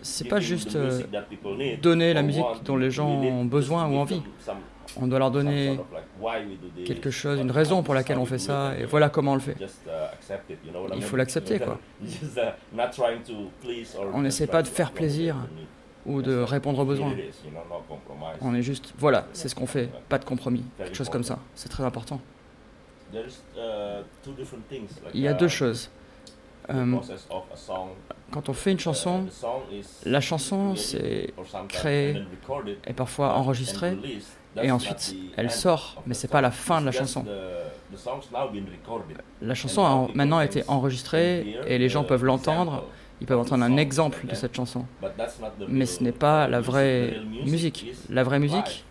C'est 0.02 0.28
pas 0.28 0.40
juste 0.40 0.78
Donner 1.82 2.14
la 2.14 2.24
musique 2.24 2.46
dont 2.66 2.78
les 2.78 2.92
gens 2.92 3.10
ont 3.10 3.46
besoin 3.46 3.88
ou 3.88 3.96
envie. 3.96 4.22
On 5.02 5.08
doit 5.08 5.20
leur 5.20 5.32
donner 5.32 5.80
quelque 6.86 7.10
chose, 7.10 7.40
une 7.40 7.52
raison 7.52 7.84
pour 7.84 7.94
laquelle 7.94 8.18
on 8.18 8.26
fait 8.26 8.38
ça, 8.38 8.74
et 8.78 8.86
voilà 8.86 9.10
comment 9.10 9.34
on 9.34 9.36
le 9.36 9.42
fait. 9.42 9.56
Il 10.96 11.04
faut 11.04 11.18
l'accepter 11.18 11.60
quoi. 11.60 11.80
On 14.14 14.22
n'essaie 14.22 14.48
pas 14.48 14.62
de 14.62 14.68
faire 14.68 14.92
plaisir 14.92 15.36
ou 16.06 16.22
de 16.22 16.36
répondre 16.36 16.80
aux 16.80 16.86
besoins. 16.86 17.14
On 18.42 18.54
est 18.54 18.62
juste, 18.62 18.94
voilà, 18.98 19.26
c'est 19.34 19.48
ce 19.48 19.56
qu'on 19.56 19.68
fait, 19.68 19.90
pas 20.10 20.18
de 20.18 20.26
compromis, 20.26 20.64
quelque 20.78 20.96
chose 20.96 21.10
comme 21.10 21.24
ça. 21.24 21.40
C'est 21.56 21.70
très 21.70 21.84
important. 21.84 22.20
Il 25.14 25.22
y 25.22 25.28
a 25.28 25.34
deux 25.34 25.48
choses. 25.48 25.90
Euh, 26.70 26.98
quand 28.32 28.48
on 28.50 28.54
fait 28.54 28.72
une 28.72 28.80
chanson, 28.80 29.26
la 30.06 30.22
chanson 30.22 30.76
c'est 30.76 31.34
créé 31.68 32.24
et 32.88 32.94
parfois 32.94 33.36
enregistrée, 33.36 33.98
et 34.62 34.72
ensuite 34.72 35.16
elle 35.38 35.52
sort, 35.52 36.02
mais 36.06 36.14
c'est 36.14 36.28
pas 36.28 36.42
la 36.42 36.52
fin 36.52 36.82
de 36.82 36.86
la 36.86 36.92
chanson. 36.92 37.26
La 39.42 39.56
chanson 39.56 39.84
a 39.84 40.08
maintenant 40.14 40.42
été 40.42 40.64
enregistrée 40.68 41.58
et 41.68 41.78
les 41.78 41.90
gens 41.90 42.04
peuvent 42.04 42.26
l'entendre, 42.26 42.86
ils 43.22 43.28
peuvent 43.28 43.40
entendre 43.40 43.64
un 43.64 43.78
exemple 43.78 44.26
de 44.26 44.36
cette 44.36 44.56
chanson. 44.56 44.86
Mais 45.68 45.86
ce 45.86 46.04
n'est 46.04 46.12
pas 46.12 46.48
la 46.48 46.60
vraie 46.60 47.18
musique. 47.46 47.94
La 48.10 48.24
vraie 48.24 48.40
musique, 48.40 48.84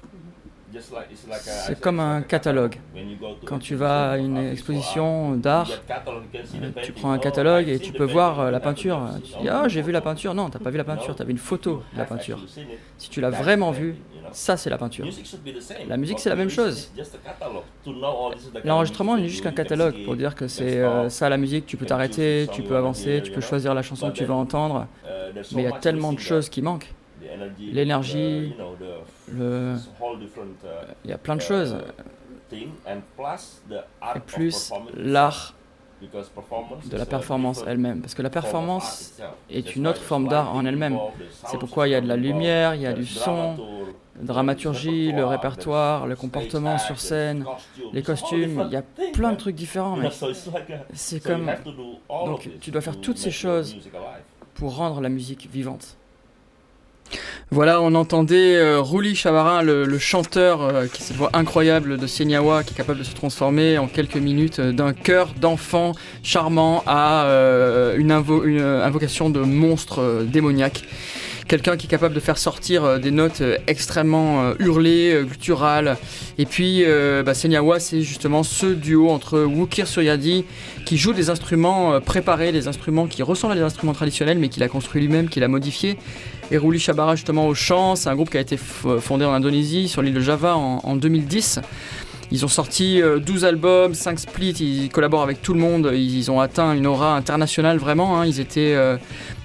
c'est 1.66 1.80
comme 1.80 2.00
un 2.00 2.22
catalogue. 2.22 2.76
Quand 3.44 3.58
tu 3.58 3.74
vas 3.74 4.12
à 4.12 4.16
une 4.18 4.38
exposition 4.38 5.32
d'art, 5.36 5.70
tu 6.82 6.92
prends 6.92 7.12
un 7.12 7.18
catalogue 7.18 7.68
et 7.68 7.78
tu 7.78 7.92
peux 7.92 8.04
voir 8.04 8.40
euh, 8.40 8.50
la 8.50 8.60
peinture. 8.60 9.00
Tu 9.24 9.42
dis 9.42 9.48
Ah, 9.48 9.68
j'ai 9.68 9.82
vu 9.82 9.92
la 9.92 10.00
peinture. 10.00 10.34
Non, 10.34 10.48
t'as 10.48 10.58
pas 10.58 10.70
vu 10.70 10.78
la 10.78 10.84
peinture, 10.84 11.14
t'as 11.14 11.24
vu 11.24 11.32
une 11.32 11.38
photo 11.38 11.82
de 11.92 11.98
la 11.98 12.04
peinture. 12.04 12.38
Si 12.98 13.10
tu 13.10 13.20
l'as 13.20 13.30
vraiment 13.30 13.70
vue, 13.70 13.96
ça 14.32 14.56
c'est 14.56 14.70
la 14.70 14.78
peinture. 14.78 15.06
La 15.88 15.96
musique, 15.96 16.18
c'est 16.18 16.30
la 16.30 16.36
même 16.36 16.50
chose. 16.50 16.92
L'enregistrement 18.64 19.16
n'est 19.16 19.28
juste 19.28 19.42
qu'un 19.42 19.52
catalogue 19.52 20.04
pour 20.04 20.16
dire 20.16 20.34
que 20.34 20.48
c'est 20.48 20.78
euh, 20.78 21.08
ça 21.08 21.28
la 21.28 21.36
musique, 21.36 21.66
tu 21.66 21.76
peux 21.76 21.86
t'arrêter, 21.86 22.48
tu 22.52 22.62
peux 22.62 22.76
avancer, 22.76 23.20
tu 23.24 23.30
peux 23.30 23.40
choisir 23.40 23.74
la 23.74 23.82
chanson 23.82 24.10
que 24.10 24.16
tu 24.16 24.24
veux 24.24 24.32
entendre. 24.32 24.86
Mais 25.52 25.62
il 25.62 25.68
y 25.68 25.72
a 25.72 25.78
tellement 25.78 26.12
de 26.12 26.18
choses 26.18 26.48
qui 26.48 26.62
manquent. 26.62 26.92
l'énergie, 27.58 28.54
le... 29.28 29.74
il 31.04 31.10
y 31.10 31.12
a 31.12 31.18
plein 31.18 31.36
de 31.36 31.40
choses. 31.40 31.76
Et 32.52 34.20
plus 34.26 34.72
l'art 34.94 35.54
de 36.02 36.96
la 36.96 37.06
performance 37.06 37.64
elle-même. 37.66 38.00
Parce 38.00 38.14
que 38.14 38.22
la 38.22 38.30
performance 38.30 39.14
est 39.50 39.76
une 39.76 39.86
autre 39.86 40.00
forme 40.00 40.28
d'art 40.28 40.54
en 40.54 40.64
elle-même. 40.64 40.98
C'est 41.46 41.58
pourquoi 41.58 41.88
il 41.88 41.92
y 41.92 41.94
a 41.94 42.00
de 42.00 42.08
la 42.08 42.16
lumière, 42.16 42.74
il 42.74 42.82
y 42.82 42.86
a 42.86 42.92
du 42.92 43.06
son, 43.06 43.56
dramaturgie, 44.20 45.12
le 45.12 45.24
répertoire, 45.24 46.06
le 46.06 46.16
comportement 46.16 46.78
sur 46.78 47.00
scène, 47.00 47.44
les 47.92 48.02
costumes, 48.02 48.64
il 48.66 48.72
y 48.72 48.76
a 48.76 48.82
plein 49.12 49.32
de 49.32 49.36
trucs 49.36 49.56
différents. 49.56 49.96
Mais 49.96 50.10
c'est 50.92 51.22
comme... 51.22 51.50
Donc 52.08 52.48
tu 52.60 52.70
dois 52.70 52.80
faire 52.80 53.00
toutes 53.00 53.18
ces 53.18 53.30
choses 53.30 53.76
pour 54.54 54.76
rendre 54.76 55.00
la 55.00 55.08
musique 55.08 55.48
vivante. 55.50 55.96
Voilà, 57.50 57.82
on 57.82 57.94
entendait 57.94 58.56
euh, 58.56 58.80
Ruli 58.80 59.14
Chavarin, 59.14 59.62
le, 59.62 59.98
chanteur 59.98 60.62
euh, 60.62 60.86
qui 60.86 61.02
cette 61.02 61.16
voix 61.16 61.28
incroyable 61.34 61.98
de 61.98 62.06
Senyawa, 62.06 62.64
qui 62.64 62.72
est 62.72 62.76
capable 62.76 63.00
de 63.00 63.04
se 63.04 63.14
transformer 63.14 63.76
en 63.76 63.88
quelques 63.88 64.16
minutes 64.16 64.58
euh, 64.58 64.72
d'un 64.72 64.94
cœur 64.94 65.34
d'enfant 65.38 65.92
charmant 66.22 66.82
à 66.86 67.26
une, 67.96 68.10
invocation 68.10 69.28
de 69.28 69.40
monstre 69.40 70.24
démoniaque 70.24 70.84
quelqu'un 71.46 71.76
qui 71.76 71.86
est 71.86 71.90
capable 71.90 72.14
de 72.14 72.20
faire 72.20 72.38
sortir 72.38 72.84
euh, 72.84 72.98
des 72.98 73.10
notes 73.10 73.40
euh, 73.40 73.58
extrêmement 73.66 74.42
euh, 74.42 74.54
hurlées, 74.58 75.22
gutturales. 75.24 75.96
Et 76.38 76.46
puis, 76.46 76.84
bah, 77.24 77.34
Senyawa, 77.34 77.78
c'est 77.78 78.02
justement 78.02 78.42
ce 78.42 78.66
duo 78.66 79.10
entre 79.10 79.40
Wukir 79.40 79.86
Suryadi, 79.86 80.44
qui 80.86 80.96
joue 80.96 81.12
des 81.12 81.30
instruments 81.30 82.00
préparés, 82.00 82.52
des 82.52 82.68
instruments 82.68 83.06
qui 83.06 83.22
ressemblent 83.22 83.52
à 83.52 83.56
des 83.56 83.62
instruments 83.62 83.92
traditionnels, 83.92 84.38
mais 84.38 84.48
qu'il 84.48 84.62
a 84.62 84.68
construit 84.68 85.02
lui-même, 85.02 85.28
qu'il 85.28 85.44
a 85.44 85.48
modifié. 85.48 85.98
Et 86.50 86.58
Ruli 86.58 86.78
Shabara, 86.78 87.16
justement, 87.16 87.46
au 87.46 87.54
chant. 87.54 87.96
C'est 87.96 88.08
un 88.08 88.14
groupe 88.14 88.30
qui 88.30 88.38
a 88.38 88.40
été 88.40 88.56
fondé 88.56 89.24
en 89.24 89.32
Indonésie, 89.32 89.88
sur 89.88 90.02
l'île 90.02 90.14
de 90.14 90.20
Java, 90.20 90.56
en, 90.56 90.96
2010. 90.96 91.60
Ils 92.32 92.44
ont 92.44 92.48
sorti 92.48 93.00
12 93.00 93.44
albums, 93.44 93.94
5 93.94 94.18
splits, 94.18 94.52
ils 94.52 94.88
collaborent 94.88 95.22
avec 95.22 95.42
tout 95.42 95.52
le 95.52 95.60
monde, 95.60 95.90
ils 95.92 96.30
ont 96.30 96.40
atteint 96.40 96.72
une 96.72 96.86
aura 96.86 97.14
internationale 97.14 97.76
vraiment. 97.76 98.18
Hein. 98.18 98.26
Ils 98.26 98.40
étaient 98.40 98.74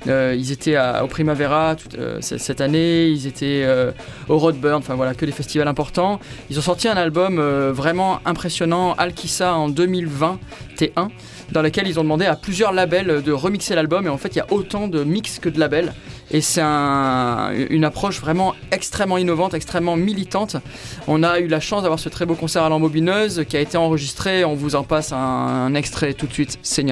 euh, 0.07 0.35
ils 0.37 0.51
étaient 0.51 0.77
au 1.03 1.07
Primavera 1.07 1.75
euh, 1.97 2.19
cette 2.21 2.61
année, 2.61 3.07
ils 3.07 3.27
étaient 3.27 3.63
euh, 3.65 3.91
au 4.29 4.37
Roadburn, 4.37 4.77
enfin 4.77 4.95
voilà, 4.95 5.13
que 5.13 5.25
des 5.25 5.31
festivals 5.31 5.67
importants. 5.67 6.19
Ils 6.49 6.57
ont 6.57 6.61
sorti 6.61 6.87
un 6.87 6.97
album 6.97 7.39
vraiment 7.71 8.19
impressionnant, 8.25 8.93
Alkissa 8.93 9.55
en 9.55 9.69
2020, 9.69 10.39
T1, 10.77 11.09
dans 11.51 11.61
lequel 11.61 11.87
ils 11.87 11.99
ont 11.99 12.03
demandé 12.03 12.25
à 12.25 12.35
plusieurs 12.35 12.73
labels 12.73 13.21
de 13.21 13.31
remixer 13.31 13.75
l'album. 13.75 14.05
Et 14.05 14.09
en 14.09 14.17
fait, 14.17 14.35
il 14.35 14.37
y 14.37 14.41
a 14.41 14.47
autant 14.51 14.87
de 14.87 15.03
mix 15.03 15.39
que 15.39 15.49
de 15.49 15.59
labels. 15.59 15.93
Et 16.31 16.41
c'est 16.41 16.61
une 16.61 17.85
approche 17.85 18.19
vraiment 18.19 18.53
extrêmement 18.71 19.17
innovante, 19.17 19.53
extrêmement 19.53 19.95
militante. 19.95 20.57
On 21.07 21.23
a 21.23 21.39
eu 21.39 21.47
la 21.47 21.59
chance 21.59 21.83
d'avoir 21.83 21.99
ce 21.99 22.09
très 22.09 22.25
beau 22.25 22.35
concert 22.35 22.63
à 22.63 22.69
l'embobineuse 22.69 23.45
qui 23.47 23.55
a 23.55 23.61
été 23.61 23.77
enregistré. 23.77 24.43
On 24.43 24.55
vous 24.55 24.75
en 24.75 24.83
passe 24.83 25.13
un, 25.13 25.73
extrait 25.73 26.13
tout 26.13 26.27
de 26.27 26.33
suite. 26.33 26.57
C'est. 26.61 26.83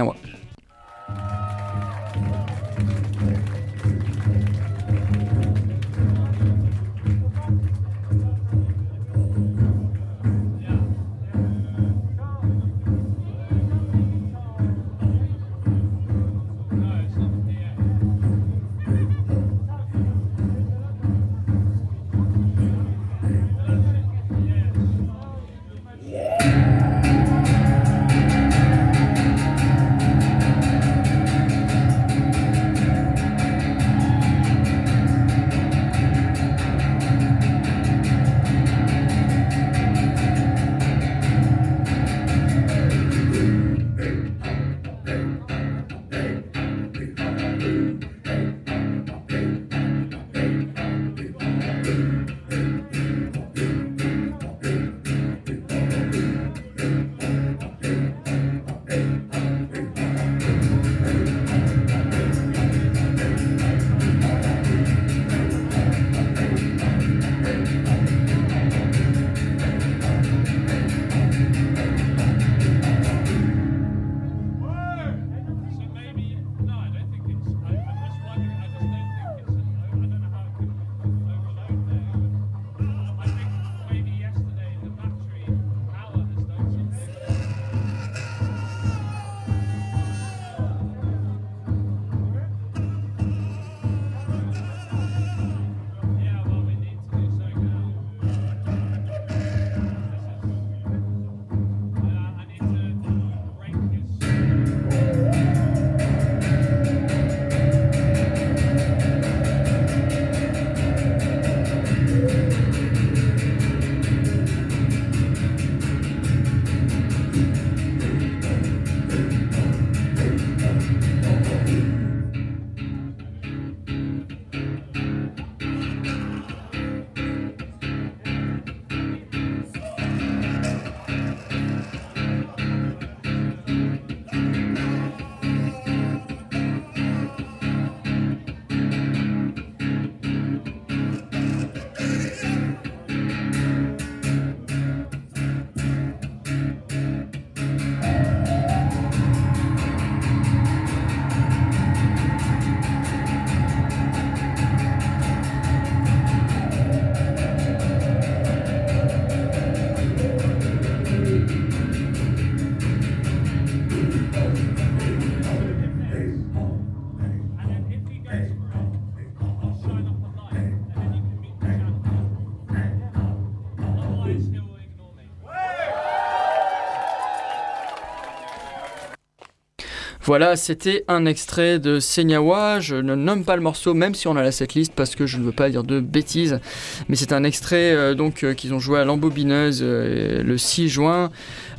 Voilà, 180.25 180.55
c'était 180.55 181.05
un 181.07 181.27
extrait 181.27 181.77
de 181.77 181.99
Senyawa. 181.99 182.79
Je 182.79 182.95
ne 182.95 183.13
nomme 183.13 183.43
pas 183.43 183.55
le 183.55 183.61
morceau, 183.61 183.93
même 183.93 184.15
si 184.15 184.27
on 184.27 184.35
a 184.35 184.41
la 184.41 184.51
setlist, 184.51 184.91
parce 184.95 185.13
que 185.13 185.27
je 185.27 185.37
ne 185.37 185.43
veux 185.43 185.51
pas 185.51 185.69
dire 185.69 185.83
de 185.83 185.99
bêtises. 185.99 186.59
Mais 187.07 187.15
c'est 187.15 187.31
un 187.31 187.43
extrait 187.43 187.93
euh, 187.93 188.15
donc 188.15 188.43
euh, 188.43 188.55
qu'ils 188.55 188.73
ont 188.73 188.79
joué 188.79 188.99
à 188.99 189.05
l'embobineuse 189.05 189.81
euh, 189.83 190.41
le 190.41 190.57
6 190.57 190.89
juin. 190.89 191.29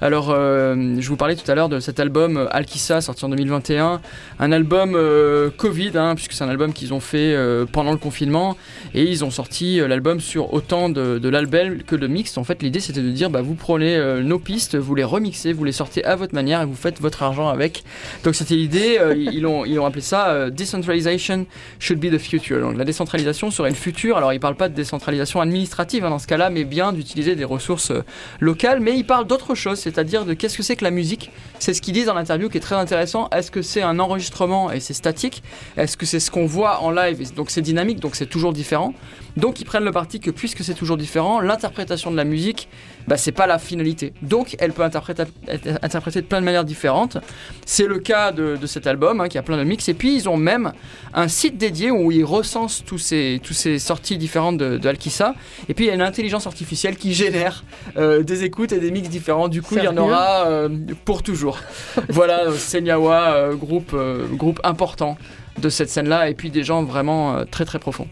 Alors, 0.02 0.28
euh, 0.30 0.96
je 0.98 1.08
vous 1.08 1.16
parlais 1.16 1.36
tout 1.36 1.50
à 1.50 1.54
l'heure 1.54 1.70
de 1.70 1.80
cet 1.80 2.00
album 2.00 2.36
euh, 2.36 2.46
Alkissa 2.50 3.00
sorti 3.00 3.24
en 3.24 3.30
2021, 3.30 4.02
un 4.38 4.52
album 4.52 4.92
euh, 4.94 5.48
Covid, 5.56 5.92
hein, 5.94 6.14
puisque 6.14 6.32
c'est 6.32 6.44
un 6.44 6.50
album 6.50 6.74
qu'ils 6.74 6.92
ont 6.92 7.00
fait 7.00 7.36
pendant 7.72 7.92
le 7.92 7.98
confinement, 7.98 8.56
et 8.94 9.04
ils 9.04 9.24
ont 9.24 9.30
sorti 9.30 9.78
l'album 9.78 10.20
sur 10.20 10.52
autant 10.52 10.88
de, 10.88 11.18
de 11.18 11.28
labels 11.28 11.82
que 11.84 11.96
de 11.96 12.06
mix. 12.06 12.36
En 12.36 12.44
fait, 12.44 12.62
l'idée 12.62 12.80
c'était 12.80 13.00
de 13.00 13.10
dire, 13.10 13.30
bah, 13.30 13.40
vous 13.40 13.54
prenez 13.54 13.98
nos 14.22 14.38
pistes, 14.38 14.76
vous 14.76 14.94
les 14.94 15.04
remixez, 15.04 15.52
vous 15.52 15.64
les 15.64 15.72
sortez 15.72 16.04
à 16.04 16.16
votre 16.16 16.34
manière 16.34 16.60
et 16.62 16.66
vous 16.66 16.74
faites 16.74 17.00
votre 17.00 17.22
argent 17.22 17.48
avec. 17.48 17.84
Donc 18.24 18.34
c'était 18.34 18.54
l'idée, 18.54 18.98
ils, 19.16 19.46
ont, 19.46 19.64
ils 19.64 19.78
ont 19.78 19.86
appelé 19.86 20.02
ça 20.02 20.50
Decentralization 20.50 21.46
should 21.78 21.98
be 21.98 22.10
the 22.10 22.18
future. 22.18 22.60
Donc 22.60 22.76
la 22.76 22.84
décentralisation 22.84 23.50
serait 23.50 23.70
le 23.70 23.76
futur. 23.76 24.16
Alors 24.16 24.32
ils 24.32 24.40
parlent 24.40 24.56
pas 24.56 24.68
de 24.68 24.74
décentralisation 24.74 25.40
administrative 25.40 26.04
hein, 26.04 26.10
dans 26.10 26.18
ce 26.18 26.26
cas-là, 26.26 26.50
mais 26.50 26.64
bien 26.64 26.92
d'utiliser 26.92 27.34
des 27.34 27.44
ressources 27.44 27.92
locales. 28.40 28.80
Mais 28.80 28.96
ils 28.96 29.04
parlent 29.04 29.26
d'autre 29.26 29.54
chose, 29.54 29.78
c'est-à-dire 29.86 30.24
de 30.24 30.34
qu'est-ce 30.34 30.56
que 30.56 30.64
c'est 30.64 30.74
que 30.74 30.82
la 30.82 30.90
musique. 30.90 31.30
C'est 31.60 31.72
ce 31.72 31.80
qu'ils 31.80 31.94
disent 31.94 32.06
dans 32.06 32.14
l'interview 32.14 32.48
qui 32.48 32.58
est 32.58 32.60
très 32.60 32.74
intéressant. 32.74 33.28
Est-ce 33.30 33.52
que 33.52 33.62
c'est 33.62 33.82
un 33.82 34.00
enregistrement 34.00 34.72
et 34.72 34.80
c'est 34.80 34.94
statique? 34.94 35.44
Est-ce 35.76 35.96
que 35.96 36.06
c'est 36.06 36.18
ce 36.18 36.28
qu'on 36.28 36.44
voit 36.44 36.82
en 36.82 36.90
live? 36.90 37.22
Et 37.22 37.26
donc 37.36 37.50
c'est 37.50 37.62
dynamique, 37.62 38.00
donc 38.00 38.16
c'est 38.16 38.26
toujours 38.26 38.52
différent 38.52 38.94
Donc 39.36 39.60
ils 39.60 39.64
prennent 39.64 39.84
le 39.84 39.92
parti 39.92 40.20
que 40.20 40.30
puisque 40.30 40.62
c'est 40.64 40.74
toujours 40.74 40.96
différent, 40.96 41.40
l'interprétation 41.40 42.10
de 42.10 42.16
la 42.16 42.24
musique, 42.24 42.68
bah, 43.06 43.16
c'est 43.16 43.32
pas 43.32 43.46
la 43.46 43.58
finalité. 43.58 44.12
Donc 44.22 44.56
elle 44.58 44.72
peut 44.72 44.82
interpréter, 44.82 45.24
être 45.48 45.68
interprétée 45.82 46.22
de 46.22 46.26
plein 46.26 46.40
de 46.40 46.44
manières 46.44 46.64
différentes. 46.64 47.18
C'est 47.64 47.86
le 47.86 47.98
cas 47.98 48.32
de, 48.32 48.56
de 48.56 48.66
cet 48.66 48.86
album 48.86 49.20
hein, 49.20 49.28
qui 49.28 49.38
a 49.38 49.42
plein 49.42 49.56
de 49.56 49.64
mix. 49.64 49.88
Et 49.88 49.94
puis 49.94 50.14
ils 50.14 50.28
ont 50.28 50.36
même 50.36 50.72
un 51.14 51.28
site 51.28 51.58
dédié 51.58 51.90
où 51.90 52.10
ils 52.10 52.24
recensent 52.24 52.82
tous 52.84 52.98
ces, 52.98 53.40
tous 53.42 53.54
ces 53.54 53.78
sorties 53.78 54.18
différentes 54.18 54.58
de, 54.58 54.78
de 54.78 54.88
Alkissa. 54.88 55.34
Et 55.68 55.74
puis 55.74 55.84
il 55.84 55.88
y 55.88 55.90
a 55.90 55.94
une 55.94 56.02
intelligence 56.02 56.46
artificielle 56.46 56.96
qui 56.96 57.14
génère 57.14 57.64
euh, 57.96 58.22
des 58.22 58.44
écoutes 58.44 58.72
et 58.72 58.78
des 58.78 58.90
mix 58.90 59.08
différents. 59.08 59.48
Du 59.48 59.62
coup, 59.62 59.76
il 59.76 59.84
y 59.84 59.88
en 59.88 59.96
aura 59.96 60.46
euh, 60.46 60.68
pour 61.04 61.22
toujours. 61.22 61.58
voilà, 62.08 62.46
euh, 62.46 62.54
Senyawa, 62.54 63.34
euh, 63.34 63.54
groupe, 63.54 63.94
groupe 64.32 64.60
important 64.64 65.16
de 65.60 65.68
cette 65.68 65.90
scène-là. 65.90 66.28
Et 66.28 66.34
puis 66.34 66.50
des 66.50 66.64
gens 66.64 66.82
vraiment 66.82 67.44
très 67.50 67.64
très 67.64 67.78
profonds. 67.78 68.08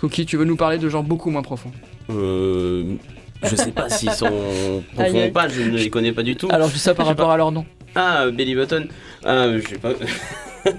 Cookie, 0.00 0.24
tu 0.26 0.36
veux 0.36 0.44
nous 0.44 0.56
parler 0.56 0.78
de 0.78 0.88
gens 0.88 1.02
beaucoup 1.02 1.30
moins 1.30 1.42
profonds 1.42 1.70
Euh, 2.10 2.94
je 3.42 3.54
sais 3.56 3.70
pas 3.72 3.88
s'ils 3.90 4.10
sont 4.12 4.30
profonds 4.94 5.26
ou 5.28 5.30
pas, 5.30 5.48
je 5.48 5.62
ne 5.62 5.76
les 5.76 5.90
connais 5.90 6.12
pas 6.12 6.22
du 6.22 6.36
tout. 6.36 6.48
Alors 6.50 6.68
je 6.68 6.74
dis 6.74 6.78
ça 6.80 6.94
par 6.94 7.06
rapport 7.06 7.30
à 7.30 7.36
leur 7.36 7.52
nom. 7.52 7.64
Ah, 7.94 8.22
euh, 8.24 8.30
Belly 8.30 8.54
Button. 8.54 8.86
Ah, 9.24 9.44
euh, 9.44 9.60
je 9.62 9.68
sais 9.68 9.78
pas. 9.78 9.90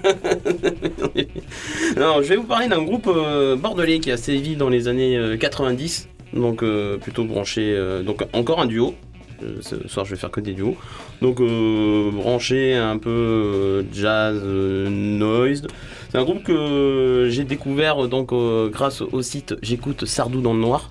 non, 1.96 2.22
je 2.22 2.28
vais 2.28 2.36
vous 2.36 2.44
parler 2.44 2.68
d'un 2.68 2.82
groupe 2.82 3.06
euh, 3.08 3.56
bordelais 3.56 3.98
qui 4.00 4.10
a 4.10 4.16
sévi 4.16 4.56
dans 4.56 4.68
les 4.68 4.88
années 4.88 5.16
euh, 5.16 5.36
90. 5.36 6.08
Donc, 6.32 6.62
euh, 6.62 6.96
plutôt 6.96 7.24
branché. 7.24 7.74
euh, 7.76 8.02
donc, 8.02 8.22
encore 8.32 8.60
un 8.60 8.66
duo. 8.66 8.94
Euh, 9.42 9.56
Ce 9.60 9.88
soir, 9.88 10.04
je 10.06 10.10
vais 10.12 10.16
faire 10.20 10.30
que 10.30 10.40
des 10.40 10.52
duos. 10.54 10.76
Donc, 11.20 11.40
euh, 11.40 12.10
branché 12.12 12.74
un 12.74 12.98
peu 12.98 13.10
euh, 13.10 13.82
jazz, 13.92 14.40
euh, 14.44 14.88
noise. 14.88 15.66
C'est 16.10 16.18
un 16.18 16.24
groupe 16.24 16.42
que 16.44 17.28
j'ai 17.30 17.44
découvert 17.44 18.04
euh, 18.04 18.08
donc 18.08 18.32
euh, 18.32 18.68
grâce 18.68 19.00
au 19.00 19.22
site 19.22 19.54
J'écoute 19.62 20.04
Sardou 20.04 20.40
dans 20.40 20.52
le 20.54 20.60
noir. 20.60 20.90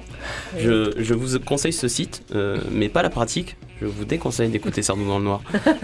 Je, 0.58 0.92
je 0.98 1.14
vous 1.14 1.40
conseille 1.40 1.74
ce 1.74 1.88
site, 1.88 2.24
euh, 2.36 2.58
mais 2.72 2.90
pas 2.90 3.02
la 3.04 3.10
pratique. 3.10 3.56
Je 3.82 3.88
vous 3.88 4.06
déconseille 4.06 4.50
d'écouter 4.50 4.82
Sardou 4.84 5.08
dans 5.08 5.18
le 5.20 5.24
noir. 5.26 5.42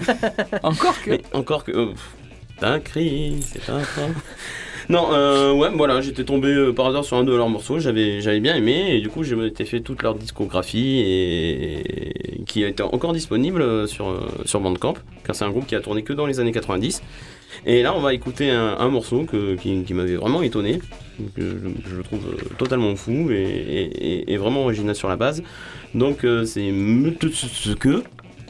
Encore 0.63 1.01
que. 1.01 1.09
Mais 1.11 1.21
encore 1.33 1.63
que. 1.63 1.71
euh, 1.71 1.87
pff, 1.91 2.15
un 2.61 2.79
cri, 2.79 3.37
c'est 3.41 3.71
un 3.71 3.81
cri. 3.81 4.01
Non, 4.89 5.09
euh, 5.11 5.51
ouais, 5.51 5.69
voilà, 5.75 5.99
j'étais 5.99 6.23
tombé 6.23 6.47
euh, 6.47 6.71
par 6.71 6.87
hasard 6.87 7.03
sur 7.03 7.17
un 7.17 7.25
de 7.25 7.35
leurs 7.35 7.49
morceaux, 7.49 7.77
j'avais, 7.77 8.21
j'avais 8.21 8.39
bien 8.39 8.55
aimé, 8.55 8.95
et 8.95 9.01
du 9.01 9.09
coup, 9.09 9.21
m'étais 9.35 9.65
fait 9.65 9.81
toute 9.81 10.01
leur 10.01 10.15
discographie, 10.15 11.03
et, 11.05 12.43
qui 12.45 12.63
était 12.63 12.83
encore 12.83 13.11
disponible 13.11 13.61
euh, 13.61 13.85
sur, 13.85 14.07
euh, 14.07 14.21
sur 14.45 14.61
Bandcamp, 14.61 14.93
car 15.25 15.35
c'est 15.35 15.43
un 15.43 15.49
groupe 15.49 15.67
qui 15.67 15.75
a 15.75 15.81
tourné 15.81 16.03
que 16.03 16.13
dans 16.13 16.25
les 16.25 16.39
années 16.39 16.53
90. 16.53 17.03
Et 17.65 17.81
là, 17.83 17.93
on 17.93 17.99
va 17.99 18.13
écouter 18.13 18.49
un, 18.49 18.87
morceau 18.87 19.23
que, 19.25 19.55
qui, 19.55 19.93
m'avait 19.93 20.15
vraiment 20.15 20.41
étonné, 20.41 20.79
que 21.35 21.41
je, 21.85 22.01
trouve 22.01 22.21
totalement 22.57 22.95
fou 22.95 23.29
et, 23.31 23.33
et- 23.35 24.13
et- 24.13 24.33
et 24.33 24.37
vraiment 24.37 24.63
original 24.63 24.95
sur 24.95 25.09
la 25.09 25.15
base. 25.17 25.43
Donc, 25.95 26.25
c'est 26.45 26.71
que 27.79 28.03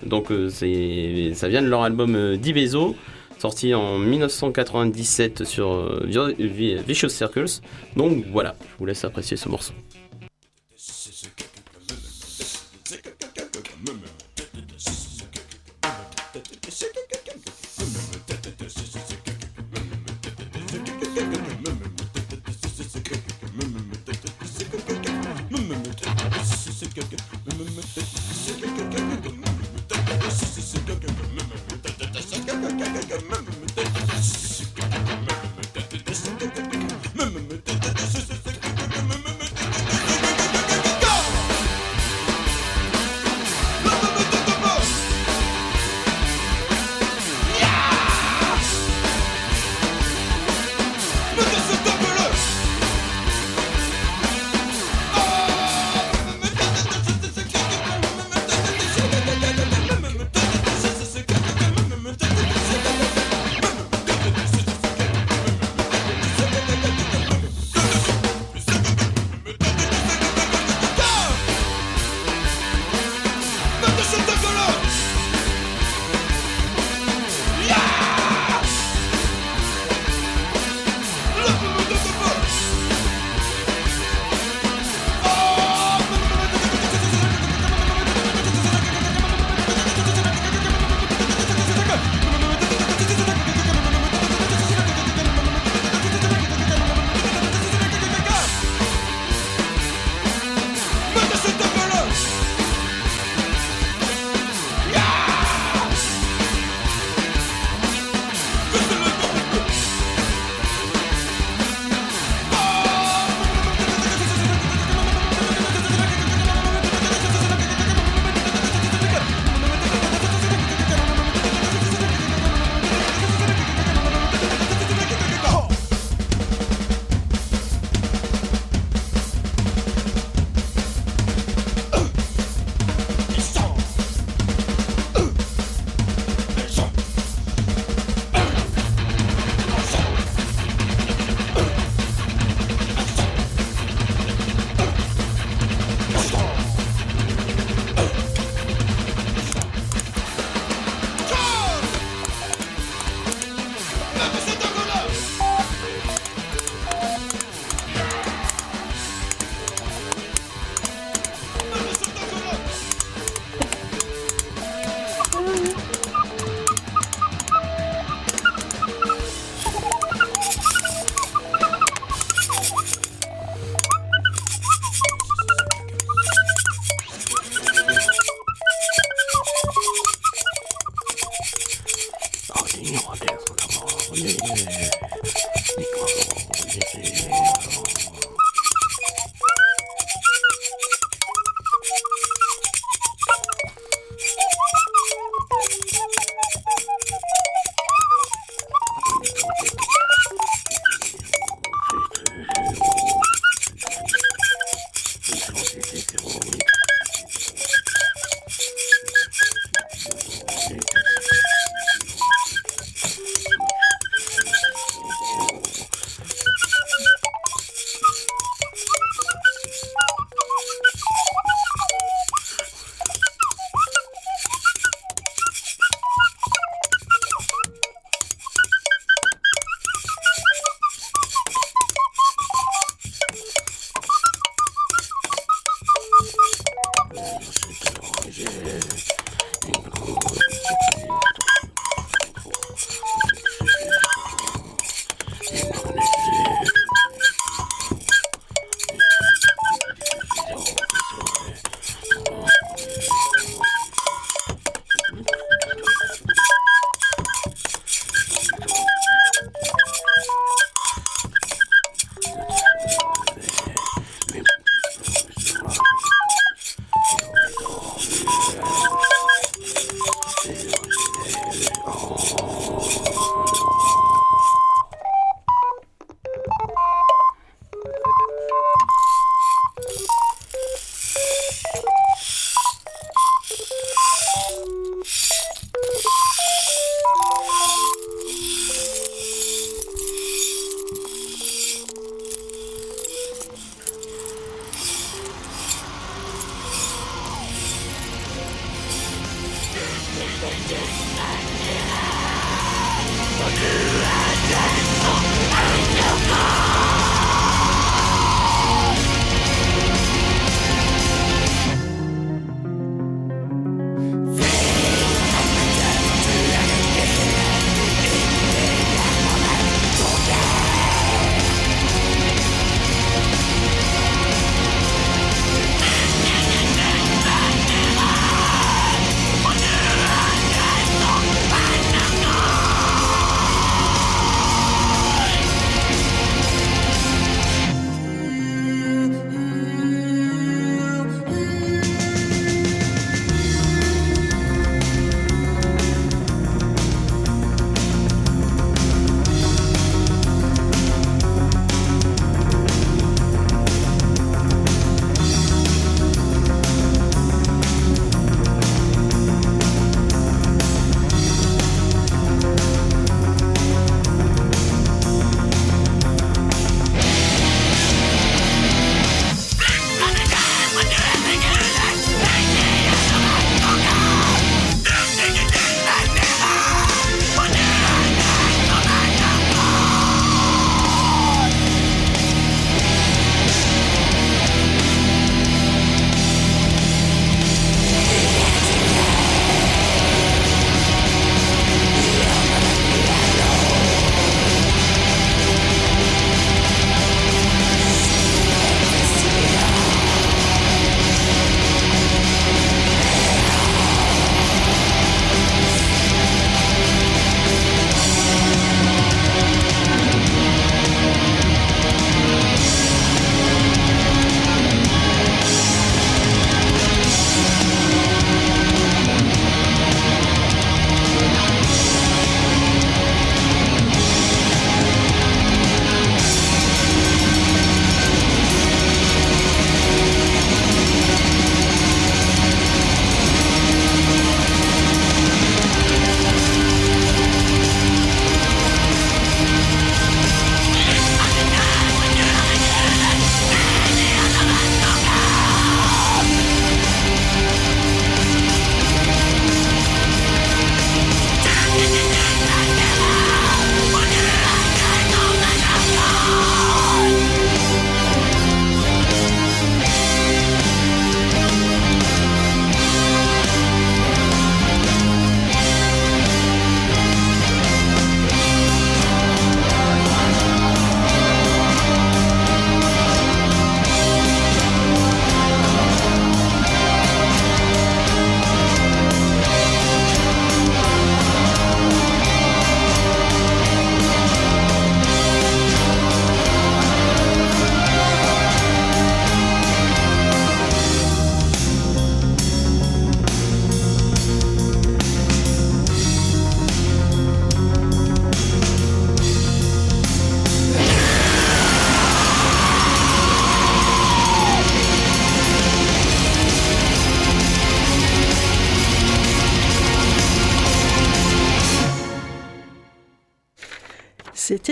donc 0.05 0.27
c'est 0.49 1.31
ça 1.33 1.47
vient 1.47 1.61
de 1.61 1.67
leur 1.67 1.83
album 1.83 2.35
Diveso 2.37 2.95
sorti 3.39 3.73
en 3.73 3.97
1997 3.99 5.43
sur 5.43 5.71
euh, 5.71 6.03
Vi- 6.05 6.47
Vi- 6.47 6.75
Vicious 6.87 7.09
Circles. 7.09 7.59
Donc 7.95 8.25
voilà, 8.31 8.55
je 8.61 8.77
vous 8.79 8.85
laisse 8.85 9.03
apprécier 9.05 9.37
ce 9.37 9.49
morceau. 9.49 9.73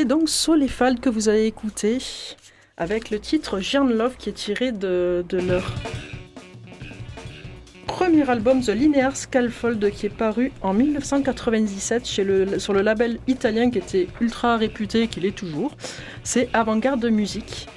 Donc 0.04 0.28
Soleifald 0.28 1.00
que 1.00 1.10
vous 1.10 1.30
avez 1.30 1.46
écouté 1.46 2.00
avec 2.76 3.12
le 3.12 3.20
titre 3.20 3.62
Jean 3.62 3.86
Love 3.86 4.18
qui 4.18 4.28
est 4.28 4.34
tiré 4.34 4.74
de, 4.74 5.24
leur 5.32 5.74
premier 7.88 8.30
album 8.30 8.62
The 8.62 8.70
Linear 8.70 9.16
Scaffold 9.16 9.90
qui 9.92 10.08
est 10.08 10.10
paru 10.10 10.52
en 10.62 10.74
1997 10.74 12.06
chez 12.06 12.26
le, 12.26 12.60
sur 12.60 12.74
le 12.74 12.82
label 12.82 13.20
italien 13.28 13.72
qui 13.72 13.78
était 13.78 14.08
ultra 14.20 14.58
réputé, 14.58 15.08
qu'il 15.08 15.26
est 15.26 15.36
toujours. 15.36 15.78
C'est 16.24 16.50
Avant-Garde 16.52 17.00
de 17.00 17.10
Musique. 17.10 17.68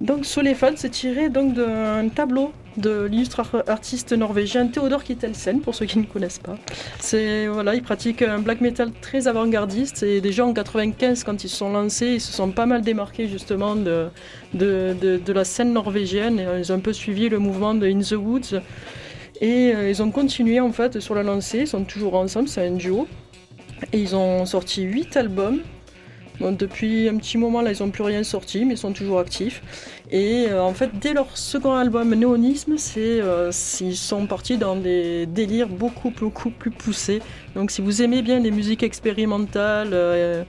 Donc 0.00 0.24
Soleifald 0.24 0.78
c'est 0.78 0.90
tiré 0.90 1.28
d'un 1.28 2.08
tableau 2.08 2.52
de 2.76 3.04
l'illustre 3.04 3.40
ar- 3.40 3.64
artiste 3.66 4.12
norvégien 4.12 4.68
Theodor 4.68 5.02
Kittelsen 5.02 5.60
pour 5.60 5.74
ceux 5.74 5.86
qui 5.86 5.98
ne 5.98 6.04
connaissent 6.04 6.38
pas. 6.38 6.56
C'est 7.00 7.48
voilà, 7.48 7.74
il 7.74 7.82
pratique 7.82 8.22
un 8.22 8.38
black 8.38 8.60
metal 8.60 8.92
très 9.00 9.26
avant-gardiste 9.26 10.04
et 10.04 10.20
déjà 10.20 10.46
en 10.46 10.52
95 10.52 11.24
quand 11.24 11.42
ils 11.42 11.48
se 11.48 11.56
sont 11.56 11.72
lancés, 11.72 12.14
ils 12.14 12.20
se 12.20 12.32
sont 12.32 12.52
pas 12.52 12.66
mal 12.66 12.82
démarqués 12.82 13.26
justement 13.26 13.74
de, 13.74 14.08
la 14.54 15.44
scène 15.44 15.72
norvégienne 15.72 16.40
ils 16.58 16.70
ont 16.72 16.76
un 16.76 16.80
peu 16.80 16.92
suivi 16.92 17.28
le 17.28 17.40
mouvement 17.40 17.74
de 17.74 17.86
In 17.88 17.98
the 17.98 18.12
Woods 18.12 18.60
et 19.40 19.72
euh, 19.74 19.90
ils 19.90 20.02
ont 20.02 20.10
continué 20.10 20.60
en 20.60 20.72
fait 20.72 21.00
sur 21.00 21.14
la 21.14 21.22
lancée, 21.22 21.60
ils 21.60 21.68
sont 21.68 21.84
toujours 21.84 22.14
ensemble, 22.14 22.48
c'est 22.48 22.66
un 22.66 22.72
duo 22.72 23.06
et 23.92 23.98
ils 23.98 24.16
ont 24.16 24.44
sorti 24.46 24.82
8 24.82 25.16
albums. 25.16 25.60
Bon, 26.40 26.52
depuis 26.52 27.08
un 27.08 27.16
petit 27.16 27.36
moment 27.36 27.62
là 27.62 27.72
ils 27.72 27.82
n'ont 27.82 27.90
plus 27.90 28.04
rien 28.04 28.22
sorti 28.22 28.64
mais 28.64 28.74
ils 28.74 28.78
sont 28.78 28.92
toujours 28.92 29.18
actifs. 29.18 29.62
Et 30.10 30.46
euh, 30.48 30.62
en 30.62 30.72
fait 30.72 30.90
dès 31.00 31.12
leur 31.12 31.36
second 31.36 31.74
album 31.74 32.14
Néonisme 32.14 32.78
c'est 32.78 33.20
euh, 33.20 33.50
ils 33.80 33.96
sont 33.96 34.26
partis 34.26 34.56
dans 34.56 34.76
des 34.76 35.26
délires 35.26 35.68
beaucoup 35.68 36.10
beaucoup 36.10 36.50
plus 36.50 36.70
poussés. 36.70 37.20
Donc 37.56 37.70
si 37.72 37.80
vous 37.82 38.02
aimez 38.02 38.22
bien 38.22 38.38
les 38.38 38.52
musiques 38.52 38.84
expérimentales 38.84 39.90
euh, 39.92 40.44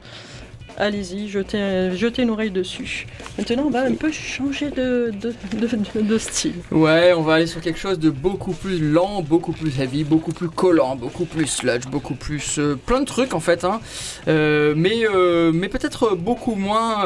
allez-y 0.79 1.27
jetez, 1.27 1.59
un- 1.59 1.93
jetez 1.95 2.23
une 2.23 2.29
oreille 2.31 2.51
dessus 2.51 3.05
maintenant 3.37 3.63
on 3.67 3.69
va 3.69 3.81
un 3.83 3.93
peu 3.95 4.11
changer 4.11 4.69
de, 4.71 5.11
de, 5.21 5.33
de- 5.59 5.67
de- 5.67 6.01
de 6.01 6.17
style 6.17 6.53
Ouais, 6.71 7.13
on 7.15 7.21
va 7.21 7.35
aller 7.35 7.47
sur 7.47 7.61
quelque 7.61 7.79
chose 7.79 7.99
de 7.99 8.09
beaucoup 8.09 8.53
plus 8.53 8.79
lent, 8.79 9.21
beaucoup 9.21 9.51
plus 9.51 9.79
heavy, 9.79 10.03
beaucoup 10.03 10.31
plus 10.31 10.49
collant, 10.49 10.95
beaucoup 10.95 11.25
plus 11.25 11.47
sludge, 11.47 11.85
beaucoup 11.87 12.15
plus 12.15 12.57
euh, 12.59 12.75
plein 12.85 13.01
de 13.01 13.05
trucs 13.05 13.33
en 13.33 13.39
fait, 13.39 13.63
hein. 13.63 13.79
Euh, 14.27 14.73
mais 14.75 15.05
euh, 15.05 15.51
mais 15.53 15.67
peut-être 15.69 16.15
beaucoup 16.15 16.55
moins 16.55 17.05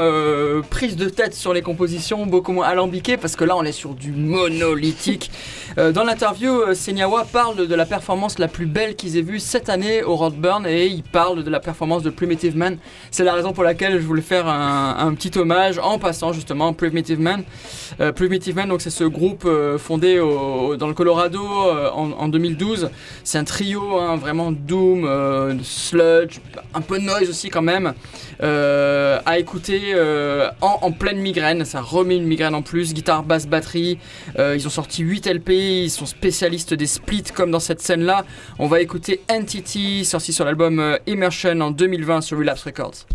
prise 0.69 0.95
de 0.95 1.09
tête 1.09 1.33
sur 1.33 1.53
les 1.53 1.61
compositions, 1.61 2.25
beaucoup 2.25 2.51
moins 2.53 2.67
alambiqué 2.67 3.17
parce 3.17 3.35
que 3.35 3.43
là 3.43 3.55
on 3.57 3.63
est 3.63 3.71
sur 3.71 3.93
du 3.95 4.11
monolithique. 4.11 5.31
Dans 5.77 6.03
l'interview, 6.03 6.73
Senyawa 6.75 7.25
parle 7.25 7.55
de, 7.55 7.65
de 7.65 7.73
la 7.75 7.85
performance 7.87 8.37
la 8.37 8.47
plus 8.47 8.67
belle 8.67 8.95
qu'ils 8.95 9.17
aient 9.17 9.21
vue 9.23 9.39
cette 9.39 9.69
année 9.69 10.03
au 10.03 10.15
Roadburn 10.15 10.67
et 10.67 10.85
il 10.85 11.01
parle 11.01 11.43
de 11.43 11.49
la 11.49 11.59
performance 11.59 12.03
de 12.03 12.11
Primitive 12.11 12.55
Man. 12.55 12.77
C'est 13.09 13.23
la 13.23 13.33
raison 13.33 13.53
pour 13.53 13.62
laquelle 13.63 13.99
je 13.99 14.05
voulais 14.05 14.21
faire 14.21 14.47
un, 14.47 15.13
petit 15.13 15.37
hommage 15.37 15.79
en 15.79 15.99
passant 15.99 16.33
justement 16.33 16.73
Primitive 16.73 17.19
Man. 17.19 17.43
Euh, 17.99 18.11
Primitive 18.11 18.55
Man, 18.55 18.69
donc 18.69 18.81
c'est 18.81 18.89
ce 18.89 19.03
groupe 19.03 19.43
euh, 19.45 19.77
fondé 19.77 20.17
dans 20.17 20.87
le 20.87 20.93
Colorado 20.93 21.41
euh, 21.41 21.89
en, 21.91 22.11
en 22.11 22.27
2012. 22.27 22.89
C'est 23.23 23.37
un 23.37 23.43
trio, 23.43 23.99
hein, 23.99 24.17
vraiment 24.17 24.51
doom, 24.51 25.59
sludge, 25.63 26.39
un 26.73 26.81
peu 26.81 26.97
noise 26.97 27.29
aussi 27.29 27.49
quand 27.49 27.61
même, 27.61 27.93
à 28.41 29.39
écouter 29.39 29.93
en, 30.61 30.91
pleine 30.91 31.19
migraine. 31.19 31.65
Ça 31.65 31.81
remet 31.81 32.17
une 32.17 32.25
migraine 32.25 32.55
en 32.55 32.61
plus, 32.61 32.93
guitare, 32.93 33.23
basse, 33.23 33.47
batterie. 33.47 33.97
Ils 34.37 34.67
ont 34.67 34.71
sorti 34.71 35.03
8 35.03 35.27
LP, 35.27 35.49
ils 35.49 35.89
sont 35.89 36.05
spécialistes 36.05 36.73
des 36.73 36.87
splits 36.87 37.23
comme 37.33 37.51
dans 37.51 37.59
cette 37.59 37.81
scène-là. 37.81 38.25
On 38.59 38.67
va 38.67 38.81
écouter 38.81 39.21
Entity, 39.29 40.05
sorti 40.05 40.33
sur 40.33 40.45
l'album 40.45 40.97
Immersion 41.07 41.59
en 41.61 41.71
2020 41.71 42.21
sur 42.21 42.37
Relapse 42.37 42.63
Records. 42.63 43.05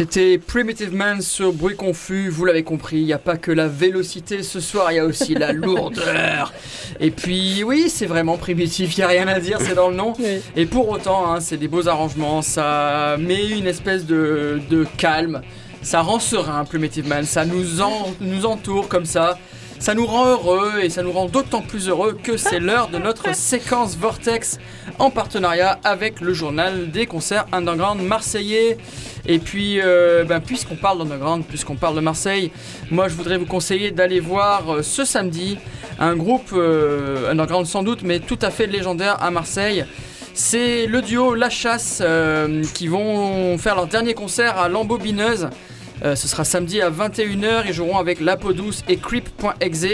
C'était 0.00 0.38
Primitive 0.38 0.94
Man 0.94 1.20
sur 1.20 1.52
Bruit 1.52 1.76
Confus, 1.76 2.30
vous 2.30 2.46
l'avez 2.46 2.62
compris, 2.62 3.00
il 3.00 3.04
n'y 3.04 3.12
a 3.12 3.18
pas 3.18 3.36
que 3.36 3.52
la 3.52 3.68
vélocité 3.68 4.42
ce 4.42 4.58
soir, 4.58 4.90
il 4.90 4.94
y 4.94 4.98
a 4.98 5.04
aussi 5.04 5.34
la 5.34 5.52
lourdeur. 5.52 6.54
Et 7.00 7.10
puis 7.10 7.62
oui, 7.64 7.90
c'est 7.90 8.06
vraiment 8.06 8.38
primitif, 8.38 8.96
il 8.96 9.00
n'y 9.00 9.04
a 9.04 9.08
rien 9.08 9.28
à 9.28 9.38
dire, 9.40 9.58
c'est 9.60 9.74
dans 9.74 9.90
le 9.90 9.96
nom. 9.96 10.14
Oui. 10.18 10.40
Et 10.56 10.64
pour 10.64 10.88
autant, 10.88 11.30
hein, 11.30 11.40
c'est 11.40 11.58
des 11.58 11.68
beaux 11.68 11.86
arrangements, 11.86 12.40
ça 12.40 13.16
met 13.18 13.46
une 13.50 13.66
espèce 13.66 14.06
de, 14.06 14.58
de 14.70 14.86
calme, 14.96 15.42
ça 15.82 16.00
rend 16.00 16.18
serein 16.18 16.64
Primitive 16.64 17.06
Man, 17.06 17.24
ça 17.26 17.44
nous, 17.44 17.82
en- 17.82 18.14
nous 18.22 18.46
entoure 18.46 18.88
comme 18.88 19.04
ça. 19.04 19.38
Ça 19.80 19.94
nous 19.94 20.04
rend 20.04 20.26
heureux 20.26 20.80
et 20.82 20.90
ça 20.90 21.02
nous 21.02 21.10
rend 21.10 21.24
d'autant 21.24 21.62
plus 21.62 21.88
heureux 21.88 22.12
que 22.22 22.36
c'est 22.36 22.60
l'heure 22.60 22.88
de 22.88 22.98
notre 22.98 23.34
séquence 23.34 23.96
Vortex 23.96 24.58
en 24.98 25.08
partenariat 25.08 25.80
avec 25.84 26.20
le 26.20 26.34
journal 26.34 26.90
des 26.90 27.06
concerts 27.06 27.46
underground 27.50 28.02
marseillais. 28.02 28.76
Et 29.26 29.38
puis, 29.38 29.80
euh, 29.80 30.24
ben, 30.24 30.40
puisqu'on 30.40 30.76
parle 30.76 30.98
d'underground, 30.98 31.44
puisqu'on 31.48 31.76
parle 31.76 31.96
de 31.96 32.00
Marseille, 32.00 32.50
moi 32.90 33.08
je 33.08 33.14
voudrais 33.14 33.38
vous 33.38 33.46
conseiller 33.46 33.90
d'aller 33.90 34.20
voir 34.20 34.68
euh, 34.70 34.82
ce 34.82 35.06
samedi 35.06 35.56
un 35.98 36.14
groupe 36.14 36.50
euh, 36.52 37.30
underground 37.30 37.66
sans 37.66 37.82
doute, 37.82 38.02
mais 38.02 38.18
tout 38.18 38.38
à 38.42 38.50
fait 38.50 38.66
légendaire 38.66 39.16
à 39.22 39.30
Marseille. 39.30 39.86
C'est 40.34 40.86
le 40.86 41.00
duo 41.00 41.34
La 41.34 41.48
Chasse 41.48 42.02
qui 42.74 42.86
vont 42.86 43.56
faire 43.58 43.76
leur 43.76 43.86
dernier 43.86 44.12
concert 44.12 44.58
à 44.58 44.68
l'Embobineuse. 44.68 45.48
Euh, 46.04 46.16
ce 46.16 46.28
sera 46.28 46.44
samedi 46.44 46.80
à 46.80 46.90
21h. 46.90 47.64
Ils 47.66 47.72
joueront 47.72 47.98
avec 47.98 48.20
La 48.20 48.36
Peau 48.36 48.52
Douce 48.52 48.82
et 48.88 48.96
Creep.exe. 48.96 49.86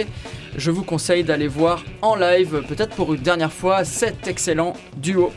Je 0.57 0.71
vous 0.71 0.83
conseille 0.85 1.25
d'aller 1.25 1.49
voir 1.49 1.85
en 2.03 2.17
live, 2.17 2.63
peut-être 2.69 2.95
pour 2.95 3.13
une 3.13 3.21
dernière 3.21 3.53
fois, 3.53 3.85
cet 3.85 4.27
excellent 4.27 4.73
duo 4.97 5.33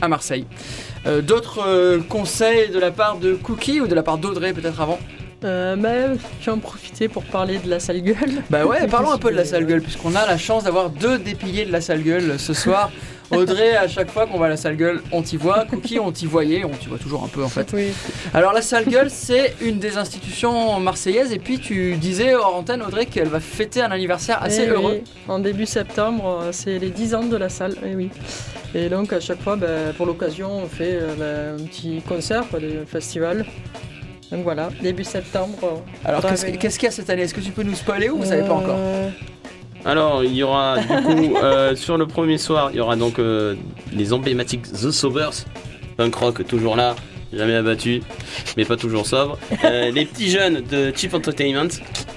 à 0.00 0.08
Marseille. 0.08 0.46
Euh, 1.06 1.20
D'autres 1.20 1.62
euh, 1.66 2.00
conseils 2.08 2.70
de 2.70 2.78
la 2.78 2.90
part 2.90 3.18
de 3.18 3.34
Cookie 3.34 3.80
ou 3.80 3.86
de 3.86 3.94
la 3.94 4.02
part 4.02 4.18
d'Audrey 4.18 4.52
peut-être 4.52 4.80
avant? 4.80 4.98
Euh, 5.44 5.74
bah, 5.74 6.14
je 6.40 6.46
vais 6.46 6.52
en 6.52 6.58
profiter 6.58 7.08
pour 7.08 7.24
parler 7.24 7.58
de 7.58 7.68
la 7.68 7.80
sale 7.80 8.00
gueule. 8.00 8.42
Bah 8.48 8.64
ouais, 8.64 8.86
parlons 8.90 9.10
un 9.10 9.18
peu 9.18 9.30
de 9.30 9.36
la 9.36 9.44
sale 9.44 9.66
gueule, 9.66 9.82
puisqu'on 9.82 10.14
a 10.14 10.26
la 10.26 10.38
chance 10.38 10.64
d'avoir 10.64 10.90
deux 10.90 11.18
dépillés 11.18 11.64
de 11.64 11.72
la 11.72 11.80
sale 11.80 12.02
gueule 12.02 12.38
ce 12.38 12.54
soir. 12.54 12.90
Audrey, 13.36 13.76
à 13.76 13.88
chaque 13.88 14.10
fois 14.10 14.26
qu'on 14.26 14.38
va 14.38 14.46
à 14.46 14.48
la 14.50 14.56
sale 14.56 14.76
gueule, 14.76 15.00
on 15.12 15.22
t'y 15.22 15.36
voit. 15.36 15.64
Cookie, 15.68 15.98
on 15.98 16.12
t'y 16.12 16.26
voyait, 16.26 16.64
on 16.64 16.70
t'y 16.70 16.88
voit 16.88 16.98
toujours 16.98 17.24
un 17.24 17.28
peu 17.28 17.42
en 17.42 17.48
fait. 17.48 17.68
Oui. 17.72 17.92
Alors 18.34 18.52
la 18.52 18.62
sale 18.62 18.86
gueule, 18.86 19.10
c'est 19.10 19.54
une 19.60 19.78
des 19.78 19.96
institutions 19.98 20.78
marseillaises, 20.80 21.32
et 21.32 21.38
puis 21.38 21.58
tu 21.58 21.96
disais 21.96 22.34
hors 22.34 22.54
antenne, 22.56 22.82
Audrey, 22.82 23.06
qu'elle 23.06 23.28
va 23.28 23.40
fêter 23.40 23.80
un 23.82 23.90
anniversaire 23.90 24.42
assez 24.42 24.62
Eh 24.66 24.68
heureux. 24.70 25.00
oui, 25.02 25.10
En 25.28 25.38
début 25.38 25.66
septembre, 25.66 26.40
euh, 26.42 26.48
c'est 26.52 26.78
les 26.78 26.90
10 26.90 27.14
ans 27.14 27.24
de 27.24 27.36
la 27.36 27.48
salle. 27.48 27.74
Et 27.84 27.94
oui. 27.94 28.10
Et 28.74 28.88
donc 28.88 29.12
à 29.12 29.20
chaque 29.20 29.40
fois, 29.42 29.56
bah, 29.56 29.66
pour 29.96 30.06
l'occasion, 30.06 30.50
on 30.64 30.66
fait 30.66 30.98
euh, 31.00 31.14
bah, 31.18 31.62
un 31.62 31.66
petit 31.66 32.02
concert, 32.06 32.48
quoi, 32.48 32.58
des 32.60 32.80
festivals. 32.86 33.44
Donc 34.30 34.44
voilà, 34.44 34.70
début 34.82 35.04
septembre. 35.04 35.58
euh, 35.62 36.08
Alors 36.08 36.22
qu'est-ce 36.22 36.46
qu'il 36.78 36.84
y 36.84 36.88
a 36.88 36.90
cette 36.90 37.10
année? 37.10 37.22
Est-ce 37.22 37.34
que 37.34 37.40
tu 37.40 37.50
peux 37.52 37.62
nous 37.62 37.74
spoiler 37.74 38.08
ou 38.08 38.16
vous 38.18 38.24
savez 38.24 38.42
pas 38.42 38.54
encore? 38.54 38.78
Alors, 39.84 40.22
il 40.22 40.34
y 40.34 40.42
aura 40.42 40.78
du 40.78 40.86
coup, 40.86 41.36
euh, 41.42 41.74
sur 41.74 41.98
le 41.98 42.06
premier 42.06 42.38
soir, 42.38 42.70
il 42.72 42.76
y 42.76 42.80
aura 42.80 42.96
donc 42.96 43.18
euh, 43.18 43.54
les 43.92 44.12
emblématiques 44.12 44.70
The 44.70 44.90
Sobers, 44.90 45.44
punk 45.96 46.14
rock 46.14 46.46
toujours 46.46 46.76
là, 46.76 46.94
jamais 47.32 47.54
abattu, 47.54 48.00
mais 48.56 48.64
pas 48.64 48.76
toujours 48.76 49.06
sobre. 49.06 49.38
Euh, 49.64 49.90
les 49.94 50.04
petits 50.04 50.30
jeunes 50.30 50.62
de 50.70 50.92
Cheap 50.94 51.14
Entertainment, 51.14 51.68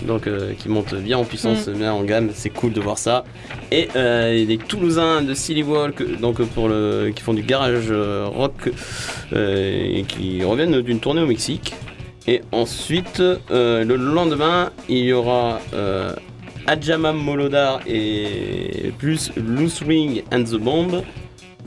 donc 0.03 0.29
qui 0.59 0.69
montent 0.69 0.93
bien 0.93 1.17
en 1.17 1.23
puissance, 1.23 1.67
bien 1.69 1.91
en 1.91 2.03
gamme, 2.03 2.29
c'est 2.33 2.51
cool 2.51 2.71
de 2.71 2.81
voir 2.81 2.99
ça. 2.99 3.23
Et 3.71 3.87
les 3.95 4.59
Toulousains 4.59 5.23
de 5.23 5.33
Silly 5.33 5.63
Walk, 5.63 6.19
donc 6.19 6.41
pour 6.49 6.67
le, 6.67 7.11
qui 7.15 7.23
font 7.23 7.33
du 7.33 7.41
garage 7.41 7.91
rock 7.91 8.69
et 9.35 10.05
qui 10.07 10.43
reviennent 10.43 10.81
d'une 10.81 10.99
tournée 10.99 11.21
au 11.21 11.27
Mexique. 11.27 11.73
Et 12.27 12.41
ensuite, 12.51 13.19
le 13.49 13.95
lendemain, 13.95 14.71
il 14.87 15.05
y 15.05 15.13
aura 15.13 15.59
Adjamam 16.67 17.17
Molodar 17.17 17.79
et 17.87 18.91
plus 18.97 19.31
Loose 19.37 19.81
Ring 19.87 20.23
and 20.31 20.43
the 20.43 20.55
Bomb. 20.57 21.01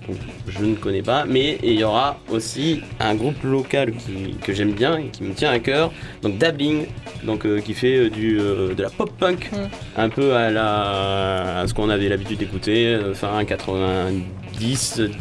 Donc, 0.06 0.16
je 0.48 0.64
ne 0.64 0.74
connais 0.74 1.02
pas, 1.02 1.26
mais 1.26 1.58
il 1.62 1.74
y 1.74 1.84
aura 1.84 2.18
aussi 2.30 2.80
un 2.98 3.14
groupe 3.14 3.42
local 3.44 3.92
qui- 3.92 4.36
que 4.42 4.54
j'aime 4.54 4.72
bien 4.72 4.96
et 4.96 5.08
qui 5.08 5.22
me 5.22 5.34
tient 5.34 5.50
à 5.50 5.58
cœur, 5.58 5.92
donc 6.22 6.38
Dabbling, 6.38 6.86
donc 7.24 7.44
euh, 7.44 7.60
qui 7.60 7.74
fait 7.74 7.96
euh, 8.06 8.08
du, 8.08 8.38
euh, 8.40 8.74
de 8.74 8.82
la 8.84 8.88
pop 8.88 9.10
punk, 9.18 9.50
Mm. 9.52 9.56
un 9.98 10.08
peu 10.08 10.34
à, 10.34 10.50
la, 10.50 11.58
à 11.60 11.66
ce 11.66 11.74
qu'on 11.74 11.90
avait 11.90 12.08
l'habitude 12.08 12.38
d'écouter, 12.38 12.96
fin 13.12 13.44
90, 13.44 14.22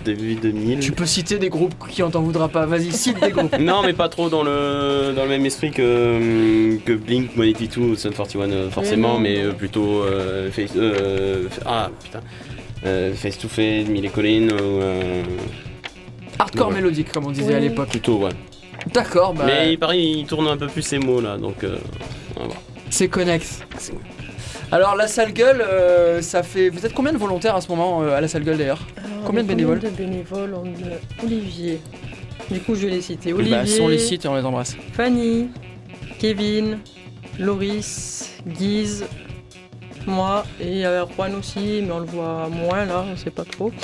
début 0.04 0.36
2000. 0.36 0.80
Tu 0.80 0.92
peux 0.92 1.06
citer 1.06 1.38
des 1.38 1.50
groupes 1.50 1.74
qui 1.90 2.02
on 2.04 2.10
t'en 2.10 2.22
voudra 2.22 2.48
pas. 2.50 2.66
Vas-y, 2.66 2.92
cite 2.92 3.20
des 3.22 3.32
groupes. 3.32 3.56
Non, 3.60 3.82
mais 3.84 3.94
pas 3.94 4.10
trop 4.10 4.30
dans 4.30 4.44
le, 4.44 5.14
dans 5.16 5.24
le 5.24 5.30
même 5.30 5.46
esprit 5.46 5.72
que, 5.72 6.78
que 6.86 6.94
Blink, 6.94 7.32
182 7.36 7.82
ou 7.82 7.96
Sun 7.96 8.12
41, 8.14 8.52
euh, 8.52 8.70
forcément, 8.70 9.14
non. 9.14 9.20
mais 9.20 9.42
euh, 9.44 9.52
plutôt 9.52 10.04
euh, 10.04 10.50
face, 10.52 10.72
euh, 10.76 11.48
ah 11.66 11.90
putain, 12.04 12.22
euh, 12.86 13.14
face 13.14 13.38
to 13.38 13.48
face, 13.48 13.88
Millie 13.88 14.10
Collin, 14.10 14.50
ou, 14.50 14.82
euh, 14.82 15.24
Hardcore 16.40 16.70
Ouais. 16.70 16.76
mélodique, 16.76 17.12
comme 17.12 17.26
on 17.26 17.32
disait 17.32 17.56
à 17.56 17.60
l'époque. 17.60 17.90
plutôt 17.90 18.18
ouais. 18.20 18.32
D'accord, 18.94 19.34
bah, 19.34 19.44
Mais 19.48 19.74
il 19.74 19.80
paraît 19.80 20.02
il 20.02 20.26
tourne 20.26 20.48
un 20.48 20.56
peu 20.58 20.68
plus 20.68 20.82
ses 20.84 21.00
mots 21.00 21.20
là, 21.20 21.38
donc 21.38 21.64
euh, 21.64 21.78
on 22.36 22.42
va 22.42 22.46
voir. 22.48 22.62
c'est 22.90 23.08
connexe. 23.08 23.62
Alors 24.72 24.95
la 24.95 25.07
sale 25.07 25.32
gueule, 25.32 25.61
euh, 25.61 26.22
ça 26.22 26.43
fait. 26.43 26.70
Vous 26.70 26.86
êtes 26.86 26.93
combien 26.93 27.13
de 27.13 27.18
volontaires 27.18 27.55
à 27.55 27.61
ce 27.61 27.70
moment 27.70 28.01
euh, 28.01 28.18
à 28.18 28.22
la 28.22 28.28
sale 28.28 28.43
gueule 28.43 28.57
d'ailleurs 28.57 28.86
Combien 29.26 29.43
de 29.43 29.47
bénévoles 29.47 29.80
de 29.80 29.89
bénévoles 29.89 30.53
on 30.55 30.65
a 30.65 31.24
Olivier. 31.24 31.80
Du 32.51 32.59
coup, 32.59 32.76
je 32.76 32.88
vais 32.88 32.91
les 32.91 33.01
citer. 33.01 33.32
Bah, 33.32 33.39
Olivier, 33.39 33.82
on 33.82 33.88
les 33.88 33.97
cite 33.97 34.26
et 34.26 34.28
on 34.28 34.36
les 34.36 34.43
embrasse. 34.43 34.76
Fanny, 34.93 35.49
Kevin, 36.20 36.80
Loris, 37.39 38.34
Guise, 38.45 39.05
moi 40.05 40.45
et 40.59 40.86
euh, 40.86 41.05
Juan 41.15 41.36
aussi, 41.36 41.82
mais 41.84 41.91
on 41.91 41.99
le 41.99 42.05
voit 42.05 42.49
moins 42.49 42.86
là, 42.86 43.05
on 43.09 43.15
sait 43.15 43.32
pas 43.32 43.45
trop. 43.45 43.72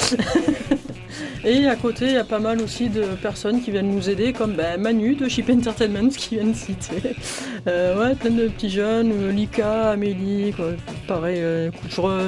et 1.43 1.67
à 1.67 1.75
côté, 1.75 2.05
il 2.05 2.13
y 2.13 2.17
a 2.17 2.23
pas 2.23 2.39
mal 2.39 2.61
aussi 2.61 2.89
de 2.89 3.03
personnes 3.21 3.61
qui 3.61 3.71
viennent 3.71 3.91
nous 3.91 4.09
aider, 4.09 4.33
comme 4.33 4.53
ben, 4.53 4.79
Manu 4.79 5.15
de 5.15 5.27
Chip 5.27 5.49
Entertainment 5.49 6.09
qui 6.09 6.35
vient 6.35 6.45
de 6.47 6.55
citer. 6.55 7.15
Euh, 7.65 7.97
ouais, 7.97 8.13
plein 8.15 8.31
de 8.31 8.49
petits 8.49 8.69
jeunes, 8.69 9.13
euh, 9.13 9.31
Lika, 9.31 9.91
Amélie, 9.91 10.51
quoi. 10.51 10.71
pareil. 11.07 11.39
euh, 11.39 11.71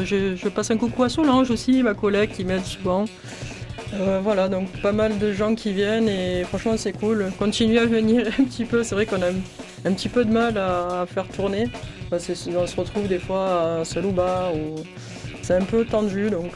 je, 0.05 0.47
passe 0.47 0.71
un 0.71 0.77
coucou 0.77 1.03
à 1.03 1.09
Solange 1.09 1.51
aussi, 1.51 1.83
ma 1.83 1.93
collègue 1.93 2.31
qui 2.31 2.45
m'aide 2.45 2.63
souvent. 2.63 3.03
Euh, 3.93 4.19
voilà, 4.21 4.49
donc 4.49 4.67
pas 4.81 4.91
mal 4.91 5.17
de 5.19 5.31
gens 5.31 5.55
qui 5.55 5.71
viennent 5.71 6.09
et 6.09 6.43
franchement 6.43 6.75
c'est 6.77 6.91
cool. 6.91 7.31
Continuez 7.38 7.79
à 7.79 7.86
venir 7.86 8.27
un 8.39 8.43
petit 8.43 8.65
peu, 8.65 8.83
c'est 8.83 8.95
vrai 8.95 9.05
qu'on 9.05 9.21
a 9.21 9.29
un, 9.29 9.93
petit 9.93 10.09
peu 10.09 10.25
de 10.25 10.31
mal 10.31 10.57
à, 10.57 11.05
faire 11.07 11.27
tourner. 11.27 11.69
On 12.11 12.17
se 12.19 12.75
retrouve 12.75 13.07
des 13.07 13.19
fois 13.19 13.79
à 13.79 13.86
Salouba 13.86 14.51
ou 14.53 14.81
c'est 15.41 15.55
un 15.55 15.63
peu 15.63 15.86
tendu 15.86 16.29
donc. 16.29 16.53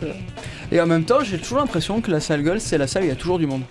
Et 0.71 0.79
en 0.79 0.85
même 0.85 1.03
temps, 1.03 1.23
j'ai 1.23 1.39
toujours 1.39 1.59
l'impression 1.59 2.01
que 2.01 2.11
la 2.11 2.19
sale 2.19 2.43
gueule, 2.43 2.61
c'est 2.61 2.77
la 2.77 2.87
salle 2.87 3.03
où 3.03 3.05
il 3.05 3.09
y 3.09 3.11
a 3.11 3.15
toujours 3.15 3.39
du 3.39 3.47
monde. 3.47 3.63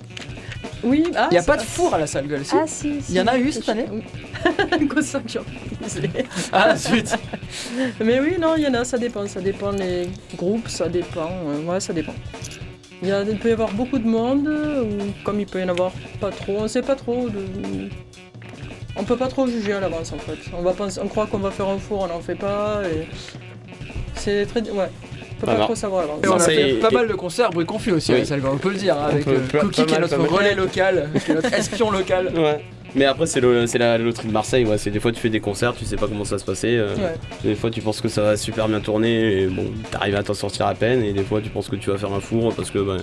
Oui, 0.82 1.04
ah, 1.16 1.28
Il 1.30 1.34
n'y 1.34 1.38
a 1.38 1.42
pas 1.42 1.56
de 1.56 1.62
four 1.62 1.94
à 1.94 1.98
la 1.98 2.06
sale 2.06 2.26
gueule, 2.26 2.44
si 2.44 2.54
Ah 2.54 2.64
si, 2.66 2.98
Il 3.08 3.14
y 3.14 3.20
en 3.20 3.26
a 3.26 3.38
eu 3.38 3.50
cette 3.50 3.68
année. 3.68 3.86
Ah 6.52 6.76
zut 6.76 7.14
Mais 8.00 8.20
oui, 8.20 8.36
non, 8.40 8.54
il 8.56 8.62
y 8.62 8.66
en 8.66 8.74
a, 8.74 8.84
ça 8.84 8.98
dépend. 8.98 9.26
Ça 9.26 9.40
dépend 9.40 9.72
les 9.72 10.08
groupes, 10.36 10.68
ça 10.68 10.88
dépend. 10.88 11.30
euh, 11.46 11.64
ouais, 11.64 11.80
ça 11.80 11.92
dépend. 11.92 12.14
Il, 13.02 13.08
y 13.08 13.12
a, 13.12 13.22
il 13.22 13.38
peut 13.38 13.50
y 13.50 13.52
avoir 13.52 13.72
beaucoup 13.72 13.98
de 13.98 14.06
monde, 14.06 14.48
ou 14.48 15.12
comme 15.24 15.40
il 15.40 15.46
peut 15.46 15.60
y 15.60 15.64
en 15.64 15.68
avoir 15.68 15.92
pas 16.20 16.30
trop, 16.30 16.56
on 16.58 16.68
sait 16.68 16.82
pas 16.82 16.96
trop. 16.96 17.28
De... 17.28 17.88
On 18.96 19.04
peut 19.04 19.16
pas 19.16 19.28
trop 19.28 19.46
juger 19.46 19.74
à 19.74 19.80
l'avance 19.80 20.12
en 20.12 20.18
fait. 20.18 20.38
On, 20.56 20.62
va 20.62 20.72
penser, 20.72 21.00
on 21.02 21.06
croit 21.06 21.26
qu'on 21.26 21.38
va 21.38 21.52
faire 21.52 21.68
un 21.68 21.78
four, 21.78 22.02
on 22.02 22.08
n'en 22.08 22.20
fait 22.20 22.34
pas. 22.34 22.82
Et... 22.84 23.06
C'est 24.16 24.46
très. 24.46 24.62
Ouais. 24.70 24.88
On 25.38 25.40
peut 25.40 25.46
Bah 25.46 25.52
pas 25.54 25.58
non. 25.60 25.64
trop 25.66 25.74
savoir. 25.74 26.04
Et 26.04 26.08
on 26.26 26.32
a 26.32 26.36
Marseille 26.36 26.56
fait 26.74 26.80
pas 26.80 26.90
mal 26.90 27.06
de 27.08 27.14
concerts 27.14 27.50
bruit 27.50 27.64
confus 27.64 27.92
aussi 27.92 28.12
à 28.12 28.16
Oui. 28.16 28.22
gueule, 28.28 28.42
on 28.52 28.56
peut 28.58 28.70
le 28.70 28.74
dire, 28.76 28.94
hein, 28.96 29.06
On 29.06 29.12
avec 29.12 29.24
peut- 29.24 29.30
euh, 29.54 29.60
Cookie 29.60 29.86
qui 29.86 29.94
est 29.94 30.00
notre 30.00 30.16
relais 30.18 30.54
local, 30.54 31.08
qui 31.24 31.30
est 31.30 31.34
notre 31.34 31.52
espion 31.54 31.90
local. 31.90 32.32
Ouais. 32.36 32.64
Mais 32.94 33.04
après 33.04 33.26
c'est 33.26 33.40
le- 33.40 33.66
c'est 33.66 33.78
la 33.78 33.98
loterie 33.98 34.28
de 34.28 34.32
Marseille, 34.32 34.64
ouais. 34.64 34.78
C'est 34.78 34.90
des 34.90 34.98
fois 34.98 35.12
tu 35.12 35.20
fais 35.20 35.28
des 35.28 35.40
concerts, 35.40 35.74
tu 35.76 35.84
sais 35.84 35.96
pas 35.96 36.06
comment 36.08 36.24
ça 36.24 36.36
va 36.36 36.38
se 36.38 36.44
passer. 36.44 36.76
euh, 36.76 36.94
Ouais. 36.96 37.14
Des 37.44 37.54
fois 37.54 37.70
tu 37.70 37.80
penses 37.82 38.00
que 38.00 38.08
ça 38.08 38.22
va 38.22 38.36
super 38.36 38.66
bien 38.66 38.80
tourner 38.80 39.42
et 39.42 39.46
bon 39.46 39.66
t'arrives 39.90 40.16
à 40.16 40.22
t'en 40.22 40.34
sortir 40.34 40.66
à 40.66 40.74
peine 40.74 41.04
et 41.04 41.12
des 41.12 41.22
fois 41.22 41.40
tu 41.42 41.50
penses 41.50 41.68
que 41.68 41.76
tu 41.76 41.90
vas 41.90 41.98
faire 41.98 42.12
un 42.12 42.20
four 42.20 42.54
parce 42.54 42.70
que 42.70 42.78
ben 42.78 42.96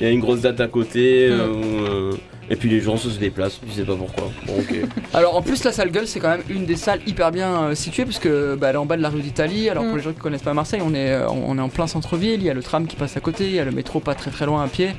il 0.00 0.06
y 0.06 0.06
a 0.06 0.10
une 0.10 0.20
grosse 0.20 0.40
date 0.40 0.60
à 0.60 0.68
côté 0.68 1.28
euh, 1.30 1.48
ou, 1.48 1.84
euh, 1.86 2.12
et 2.50 2.56
puis 2.56 2.68
les 2.68 2.80
gens 2.80 2.96
se 2.96 3.08
déplacent, 3.18 3.60
tu 3.66 3.72
sais 3.72 3.84
pas 3.84 3.96
pourquoi. 3.96 4.30
Bon 4.46 4.54
ok. 4.58 4.74
Alors 5.14 5.36
en 5.36 5.42
plus 5.42 5.64
la 5.64 5.72
salle 5.72 5.90
gueule 5.90 6.06
c'est 6.06 6.20
quand 6.20 6.30
même 6.30 6.42
une 6.48 6.64
des 6.66 6.76
salles 6.76 7.00
hyper 7.06 7.30
bien 7.32 7.62
euh, 7.64 7.74
situées 7.74 8.04
puisque 8.04 8.28
bah, 8.28 8.68
elle 8.68 8.74
est 8.74 8.78
en 8.78 8.86
bas 8.86 8.96
de 8.96 9.02
la 9.02 9.08
rue 9.10 9.20
d'Italie. 9.20 9.68
Alors 9.68 9.84
Mm. 9.84 9.88
pour 9.88 9.96
les 9.96 10.02
gens 10.02 10.12
qui 10.12 10.18
connaissent 10.20 10.42
pas 10.42 10.54
Marseille, 10.54 10.80
on 10.84 10.94
est, 10.94 11.10
euh, 11.12 11.28
on 11.28 11.56
est 11.58 11.60
en 11.60 11.68
plein 11.68 11.86
centre-ville, 11.86 12.40
il 12.40 12.44
y 12.46 12.50
a 12.50 12.54
le 12.54 12.62
tram 12.62 12.86
qui 12.86 12.96
passe 12.96 13.16
à 13.16 13.20
côté, 13.20 13.44
il 13.46 13.52
y 13.54 13.58
a 13.60 13.64
le 13.64 13.72
métro 13.72 14.00
pas 14.00 14.14
très 14.14 14.30
très 14.30 14.46
loin 14.46 14.62
à 14.64 14.68
pied. 14.68 14.90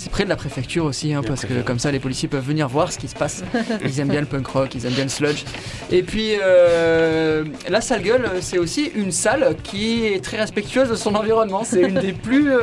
C'est 0.00 0.10
près 0.12 0.22
de 0.22 0.28
la 0.28 0.36
préfecture 0.36 0.84
aussi, 0.84 1.12
hein, 1.12 1.22
parce 1.26 1.44
que 1.44 1.60
comme 1.62 1.80
ça 1.80 1.90
les 1.90 1.98
policiers 1.98 2.28
peuvent 2.28 2.44
venir 2.46 2.68
voir 2.68 2.92
ce 2.92 2.98
qui 2.98 3.08
se 3.08 3.16
passe. 3.16 3.42
Ils 3.84 3.98
aiment 3.98 4.08
bien 4.10 4.20
le 4.20 4.26
punk 4.26 4.46
rock, 4.46 4.72
ils 4.76 4.86
aiment 4.86 4.92
bien 4.92 5.02
le 5.02 5.10
sludge. 5.10 5.42
Et 5.90 6.04
puis 6.04 6.34
euh, 6.40 7.44
la 7.68 7.80
salle 7.80 8.02
gueule, 8.02 8.30
c'est 8.40 8.58
aussi 8.58 8.92
une 8.94 9.10
salle 9.10 9.56
qui 9.64 10.06
est 10.06 10.22
très 10.24 10.36
respectueuse 10.36 10.88
de 10.88 10.94
son 10.94 11.16
environnement. 11.16 11.64
C'est 11.64 11.80
une 11.82 11.98
des 11.98 12.12
plus 12.28 12.52
euh, 12.52 12.60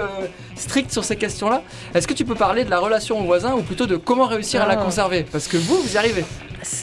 strictes 0.56 0.94
sur 0.94 1.04
ces 1.04 1.18
questions-là. 1.18 1.62
Est-ce 1.94 2.08
que 2.08 2.14
tu 2.14 2.24
peux 2.24 2.36
parler 2.36 2.64
de 2.64 2.70
la 2.70 2.80
relation 2.80 3.20
aux 3.20 3.26
voisins 3.26 3.54
ou 3.54 3.64
plutôt 3.64 3.86
de 3.86 3.98
comment 3.98 4.28
réussir 4.28 4.62
à 4.62 4.66
la 4.66 4.76
Ah. 4.80 4.84
conserver? 4.86 5.26
Parce 5.30 5.50
que 5.50 5.58
vous, 5.58 5.76
vous 5.82 5.94
y 5.94 5.98
arrivez. 5.98 6.24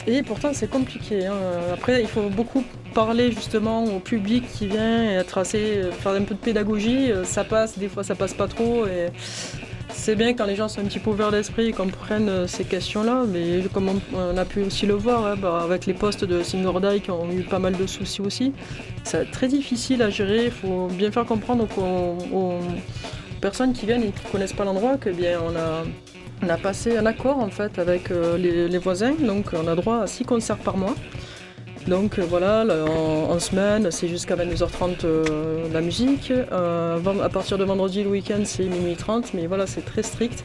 Et 0.05 0.21
pourtant, 0.21 0.51
c'est 0.53 0.69
compliqué. 0.69 1.25
hein. 1.25 1.33
Après, 1.73 1.99
il 2.01 2.07
faut 2.07 2.29
beaucoup 2.29 2.63
parler 2.93 3.31
justement 3.31 3.83
au 3.85 3.99
public 3.99 4.43
qui 4.53 4.67
vient 4.67 5.03
et 5.11 5.15
être 5.15 5.39
assez, 5.39 5.81
faire 5.99 6.11
un 6.11 6.21
peu 6.21 6.35
de 6.35 6.39
pédagogie. 6.39 7.11
Euh, 7.11 7.23
Ça 7.25 7.43
passe, 7.43 7.77
des 7.79 7.89
fois, 7.89 8.03
ça 8.03 8.13
passe 8.13 8.35
pas 8.35 8.47
trop. 8.47 8.85
Et 8.85 9.07
c'est 9.93 10.15
bien 10.15 10.33
quand 10.33 10.45
les 10.45 10.55
gens 10.55 10.67
sont 10.67 10.81
un 10.81 10.85
petit 10.85 10.99
peu 10.99 11.11
ouverts 11.11 11.31
d'esprit 11.31 11.67
et 11.67 11.71
comprennent 11.71 12.29
euh, 12.29 12.47
ces 12.47 12.65
questions-là. 12.65 13.23
Mais 13.27 13.61
comme 13.73 13.89
on, 14.13 14.37
a 14.37 14.45
pu 14.45 14.61
aussi 14.61 14.85
le 14.85 14.95
voir 14.95 15.25
hein, 15.25 15.35
bah, 15.37 15.61
avec 15.63 15.85
les 15.85 15.93
postes 15.93 16.25
de 16.25 16.43
Singordai 16.43 16.99
qui 16.99 17.11
ont 17.11 17.31
eu 17.31 17.43
pas 17.43 17.59
mal 17.59 17.77
de 17.77 17.87
soucis 17.87 18.21
aussi, 18.21 18.53
c'est 19.03 19.29
très 19.31 19.47
difficile 19.47 20.01
à 20.01 20.09
gérer. 20.09 20.45
Il 20.45 20.51
faut 20.51 20.87
bien 20.87 21.11
faire 21.11 21.25
comprendre 21.25 21.67
aux 22.33 22.59
personnes 23.39 23.73
qui 23.73 23.85
viennent 23.85 24.03
et 24.03 24.11
qui 24.11 24.23
connaissent 24.31 24.53
pas 24.53 24.65
l'endroit 24.65 24.97
que 24.97 25.09
bien 25.09 25.39
on 25.41 25.55
a 26.49 26.57
passé 26.57 26.97
un 26.97 27.05
accord 27.05 27.39
en 27.39 27.49
fait 27.49 27.79
avec 27.79 28.11
euh, 28.11 28.37
les, 28.37 28.67
les 28.67 28.77
voisins, 28.77 29.13
donc 29.19 29.47
on 29.53 29.67
a 29.67 29.75
droit 29.75 30.01
à 30.01 30.07
6 30.07 30.25
concerts 30.25 30.57
par 30.57 30.77
mois. 30.77 30.95
Donc 31.87 32.17
voilà, 32.19 32.63
là, 32.63 32.85
en, 32.85 33.37
semaine 33.39 33.91
c'est 33.91 34.07
jusqu'à 34.07 34.35
22h30 34.35 35.03
euh, 35.03 35.67
la 35.73 35.81
musique. 35.81 36.31
Euh, 36.31 36.97
à 37.21 37.29
partir 37.29 37.57
de 37.57 37.63
vendredi 37.65 38.03
le 38.03 38.09
week-end 38.09 38.41
c'est 38.45 38.63
minuit 38.63 38.95
30, 38.95 39.33
mais 39.33 39.47
voilà 39.47 39.67
c'est 39.67 39.81
très 39.83 40.01
strict. 40.03 40.43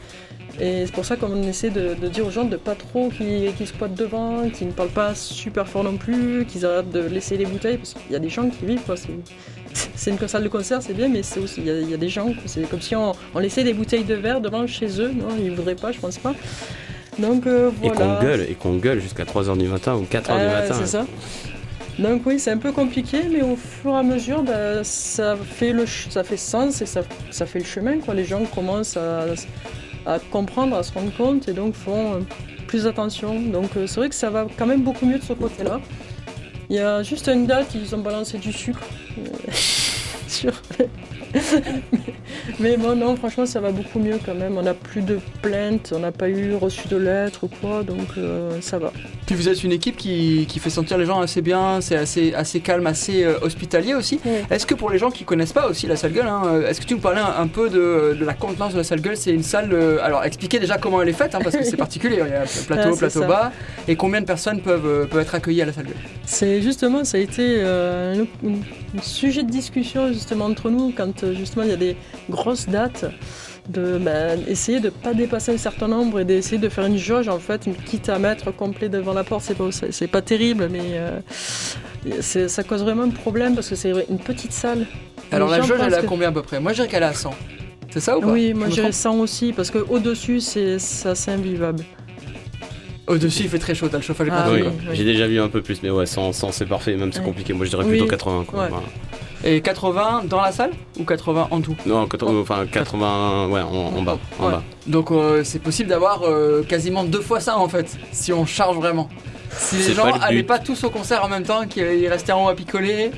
Et 0.59 0.85
c'est 0.85 0.91
pour 0.91 1.05
ça 1.05 1.15
qu'on 1.15 1.41
essaie 1.43 1.69
de, 1.69 1.93
dire 2.09 2.27
aux 2.27 2.31
gens 2.31 2.43
de 2.43 2.57
pas 2.57 2.75
trop 2.75 3.07
qu'ils 3.09 3.53
qu'ils 3.55 3.67
squattent 3.67 3.93
devant, 3.95 4.49
qu'ils 4.49 4.67
ne 4.67 4.73
parlent 4.73 4.89
pas 4.89 5.15
super 5.15 5.65
fort 5.69 5.85
non 5.85 5.95
plus, 5.95 6.45
qu'ils 6.45 6.65
arrêtent 6.65 6.91
de 6.91 6.99
laisser 6.99 7.37
les 7.37 7.45
bouteilles, 7.45 7.77
parce 7.77 7.93
qu'il 7.93 8.11
y 8.11 8.15
a 8.15 8.19
des 8.19 8.29
gens 8.29 8.49
qui 8.49 8.65
vivent. 8.65 8.81
quoi, 8.85 8.95
c'est- 9.95 10.11
une 10.11 10.27
salle 10.27 10.43
de 10.43 10.49
concert, 10.49 10.81
c'est 10.81 10.93
bien, 10.93 11.07
mais 11.07 11.23
c'est 11.23 11.39
aussi 11.39 11.61
il 11.61 11.67
y, 11.67 11.69
a- 11.69 11.79
il 11.79 11.89
y 11.89 11.93
a 11.93 11.97
des 11.97 12.09
gens, 12.09 12.33
c'est 12.45 12.67
comme 12.69 12.81
si 12.81 12.95
on, 12.95 13.13
on 13.33 13.39
laissait 13.39 13.63
des 13.63 13.73
bouteilles 13.73 14.03
de 14.03 14.15
verre 14.15 14.41
devant 14.41 14.67
chez 14.67 14.99
eux. 14.99 15.11
Non, 15.13 15.27
ils 15.41 15.51
voudraient 15.51 15.75
pas, 15.75 15.93
je 15.93 15.99
pense 15.99 16.17
pas. 16.17 16.33
Donc 17.19 17.45
euh, 17.47 17.69
Et 17.83 17.89
voilà. 17.89 17.95
qu'on 18.17 18.21
gueule, 18.23 18.41
et 18.49 18.53
qu'on 18.55 18.75
gueule 18.77 19.01
jusqu'à 19.01 19.23
3h 19.25 19.57
du 19.57 19.67
matin 19.67 19.95
ou 19.95 20.03
4h 20.03 20.23
du 20.25 20.31
Euh, 20.31 20.61
matin. 20.61 20.75
C'est 20.79 20.87
ça. 20.87 21.05
Donc 21.99 22.21
oui, 22.25 22.39
c'est 22.39 22.51
un 22.51 22.57
peu 22.57 22.71
compliqué, 22.71 23.23
mais 23.29 23.41
au 23.41 23.57
fur 23.57 23.91
et 23.91 23.97
à 23.97 24.03
mesure, 24.03 24.41
bah, 24.43 24.83
ça, 24.83 25.35
fait 25.35 25.71
le 25.73 25.85
ch- 25.85 26.07
ça 26.09 26.23
fait 26.23 26.37
sens 26.37 26.81
et 26.81 26.85
ça, 26.85 27.01
ça 27.29 27.45
fait 27.45 27.59
le 27.59 27.65
chemin. 27.65 27.99
Quoi. 27.99 28.13
Les 28.13 28.23
gens 28.23 28.43
commencent 28.45 28.95
à, 28.97 29.25
à 30.05 30.17
comprendre, 30.31 30.77
à 30.77 30.83
se 30.83 30.93
rendre 30.93 31.11
compte 31.17 31.49
et 31.49 31.53
donc 31.53 31.73
font 31.75 32.13
euh, 32.13 32.19
plus 32.67 32.87
attention. 32.87 33.41
Donc 33.41 33.71
c'est 33.85 33.95
vrai 33.97 34.07
que 34.09 34.15
ça 34.15 34.29
va 34.29 34.47
quand 34.57 34.65
même 34.65 34.81
beaucoup 34.81 35.05
mieux 35.05 35.19
de 35.19 35.23
ce 35.25 35.33
côté-là. 35.33 35.81
Il 36.69 36.75
y 36.77 36.79
a 36.79 37.03
juste 37.03 37.27
une 37.27 37.45
date, 37.47 37.75
ils 37.75 37.93
ont 37.95 37.99
balancé 37.99 38.37
du 38.37 38.53
sucre. 38.53 38.79
sur- 40.27 40.53
mais 42.59 42.77
bon, 42.77 42.95
non, 42.95 43.15
franchement, 43.15 43.45
ça 43.45 43.59
va 43.59 43.71
beaucoup 43.71 43.99
mieux 43.99 44.17
quand 44.25 44.35
même. 44.35 44.57
On 44.57 44.61
n'a 44.61 44.73
plus 44.73 45.01
de 45.01 45.19
plaintes, 45.41 45.93
on 45.95 45.99
n'a 45.99 46.11
pas 46.11 46.29
eu 46.29 46.55
reçu 46.55 46.87
de 46.87 46.97
lettres 46.97 47.43
ou 47.45 47.47
quoi, 47.61 47.83
donc 47.83 48.07
euh, 48.17 48.51
ça 48.61 48.77
va. 48.79 48.91
Puis 49.25 49.35
vous 49.35 49.47
êtes 49.47 49.63
une 49.63 49.71
équipe 49.71 49.95
qui, 49.95 50.45
qui 50.47 50.59
fait 50.59 50.69
sentir 50.69 50.97
les 50.97 51.05
gens 51.05 51.19
assez 51.21 51.41
bien, 51.41 51.81
c'est 51.81 51.95
assez, 51.95 52.33
assez 52.33 52.59
calme, 52.59 52.87
assez 52.87 53.23
euh, 53.23 53.39
hospitalier 53.41 53.93
aussi. 53.93 54.19
Est-ce 54.49 54.65
que 54.65 54.73
pour 54.73 54.89
les 54.89 54.97
gens 54.97 55.11
qui 55.11 55.23
connaissent 55.23 55.53
pas 55.53 55.67
aussi 55.67 55.87
la 55.87 55.95
salle 55.95 56.13
gueule, 56.13 56.27
hein, 56.27 56.41
euh, 56.45 56.67
est-ce 56.67 56.81
que 56.81 56.85
tu 56.85 56.95
nous 56.95 56.99
parlais 56.99 57.21
un, 57.21 57.41
un 57.41 57.47
peu 57.47 57.69
de, 57.69 58.17
de 58.19 58.25
la 58.25 58.33
contenance 58.33 58.73
de 58.73 58.77
la 58.77 58.83
salle 58.83 59.01
gueule? 59.01 59.17
C'est 59.17 59.31
une 59.31 59.43
salle. 59.43 59.69
euh, 59.73 59.99
alors 60.03 60.23
expliquez 60.23 60.59
déjà 60.59 60.77
comment 60.77 61.01
elle 61.01 61.09
est 61.09 61.13
faite, 61.13 61.35
hein, 61.35 61.39
parce 61.43 61.55
que 61.55 61.63
c'est 61.63 61.77
particulier. 61.87 62.19
Il 62.21 62.29
y 62.29 62.33
a 62.33 62.43
plateau, 62.67 62.89
Ah, 62.93 62.97
plateau 62.97 63.21
ça. 63.21 63.27
bas. 63.27 63.51
Et 63.87 63.95
combien 63.95 64.21
de 64.21 64.25
personnes 64.25 64.61
peuvent, 64.61 65.07
peuvent 65.07 65.21
être 65.21 65.35
accueillies 65.35 65.61
à 65.61 65.65
la 65.65 65.73
salle 65.73 65.85
gueule? 65.85 65.95
C'est 66.25 66.61
justement, 66.61 67.03
ça 67.03 67.17
a 67.17 67.21
été 67.21 67.57
euh, 67.59 68.23
un, 68.45 68.49
un 68.49 68.53
sujet 69.01 69.43
de 69.43 69.49
discussion 69.51 70.07
justement 70.11 70.45
entre 70.45 70.69
nous 70.69 70.91
quand 70.95 71.23
euh, 71.23 71.33
justement 71.33 71.63
il 71.63 71.69
y 71.69 71.73
a 71.73 71.77
des 71.77 71.95
grosses 72.29 72.67
dates, 72.67 73.05
de 73.69 73.97
bah, 73.99 74.35
essayer 74.47 74.79
de 74.79 74.85
ne 74.87 74.89
pas 74.89 75.13
dépasser 75.13 75.53
un 75.53 75.57
certain 75.57 75.87
nombre 75.87 76.19
et 76.21 76.25
d'essayer 76.25 76.57
de 76.57 76.69
faire 76.69 76.85
une 76.85 76.97
jauge 76.97 77.27
en 77.29 77.37
fait, 77.39 77.67
quitte 77.85 78.09
à 78.09 78.17
mettre 78.17 78.51
complet 78.51 78.89
devant 78.89 79.13
la 79.13 79.23
porte, 79.23 79.43
c'est 79.45 79.55
pas, 79.55 79.71
c'est 79.71 79.91
c'est 79.91 80.07
pas 80.07 80.21
terrible, 80.23 80.69
mais 80.71 80.79
euh, 80.93 81.19
c'est- 82.21 82.47
ça 82.47 82.63
cause 82.63 82.81
vraiment 82.83 83.03
un 83.03 83.09
problème 83.09 83.53
parce 83.55 83.69
que 83.69 83.75
c'est 83.75 83.93
une 84.09 84.17
petite 84.19 84.53
salle. 84.53 84.87
Alors 85.31 85.49
la 85.49 85.61
jauge, 85.61 85.77
elle 85.81 86.01
que- 86.01 86.05
combien 86.07 86.29
à 86.29 86.31
peu 86.31 86.41
près? 86.41 86.59
Moi 86.59 86.71
je 86.71 86.77
dirais 86.77 86.87
qu'elle 86.87 87.03
à 87.03 87.13
100. 87.13 87.31
C'est 87.91 87.99
ça 87.99 88.17
ou 88.17 88.21
pas? 88.21 88.27
Oui, 88.31 88.49
Je 88.49 88.53
moi 88.59 88.69
j'irais 88.69 88.81
trompe? 88.89 88.93
100 88.93 89.19
aussi 89.19 89.53
parce 89.53 89.69
qu'au-dessus 89.71 90.39
c'est 90.39 90.79
c'est 90.79 91.09
assez 91.09 91.31
invivable. 91.31 91.83
Au-dessus, 93.09 93.43
il 93.43 93.49
fait 93.49 93.57
très 93.59 93.73
chaud, 93.75 93.87
t'as 93.89 93.97
le 93.97 94.03
chauffage 94.03 94.27
Ah, 94.31 94.45
oui, 94.51 94.61
oui. 94.63 94.71
j'ai 94.93 95.03
déjà 95.03 95.25
vu 95.27 95.39
un 95.41 95.49
peu 95.49 95.61
plus, 95.61 95.81
mais 95.83 95.89
ouais, 95.89 96.05
100, 96.05 96.31
100, 96.31 96.51
c'est 96.51 96.65
parfait, 96.67 96.95
même 96.95 97.11
c'est 97.11 97.19
Ouais. 97.19 97.25
compliqué. 97.25 97.53
Moi 97.53 97.65
je 97.65 97.71
dirais 97.71 97.83
Oui. 97.83 97.91
plutôt 97.97 98.05
80. 98.05 98.43
Quoi, 98.47 98.63
Ouais. 98.63 98.69
voilà. 98.69 98.85
Et 99.43 99.61
80 99.61 100.23
dans 100.25 100.39
la 100.41 100.51
salle 100.51 100.71
ou 100.99 101.03
80 101.05 101.47
en 101.49 101.59
tout? 101.61 101.75
Non, 101.85 102.05
80, 102.07 102.39
enfin 102.41 102.65
80, 102.71 103.47
ouais, 103.47 103.61
en, 103.61 103.97
en 103.97 104.01
bas. 104.03 104.19
En 104.39 104.45
Ouais. 104.45 104.51
bas. 104.51 104.63
Donc 104.85 105.09
euh, 105.11 105.43
c'est 105.43 105.59
possible 105.59 105.89
d'avoir 105.89 106.21
euh, 106.23 106.61
quasiment 106.63 107.03
deux 107.03 107.21
fois 107.21 107.39
ça 107.39 107.57
en 107.57 107.67
fait, 107.67 107.97
si 108.11 108.31
on 108.31 108.45
charge 108.45 108.75
vraiment. 108.77 109.09
Si 109.51 109.77
les 109.77 109.93
gens 109.95 110.03
pas 110.03 110.17
le 110.17 110.23
allaient 110.23 110.35
but. 110.37 110.47
pas 110.47 110.59
tous 110.59 110.83
au 110.83 110.89
concert 110.91 111.23
en 111.25 111.29
même 111.29 111.43
temps, 111.43 111.65
qu'ils 111.67 112.07
restaient 112.07 112.31
en 112.33 112.45
haut 112.45 112.49
à 112.49 112.55
picoler, 112.55 113.09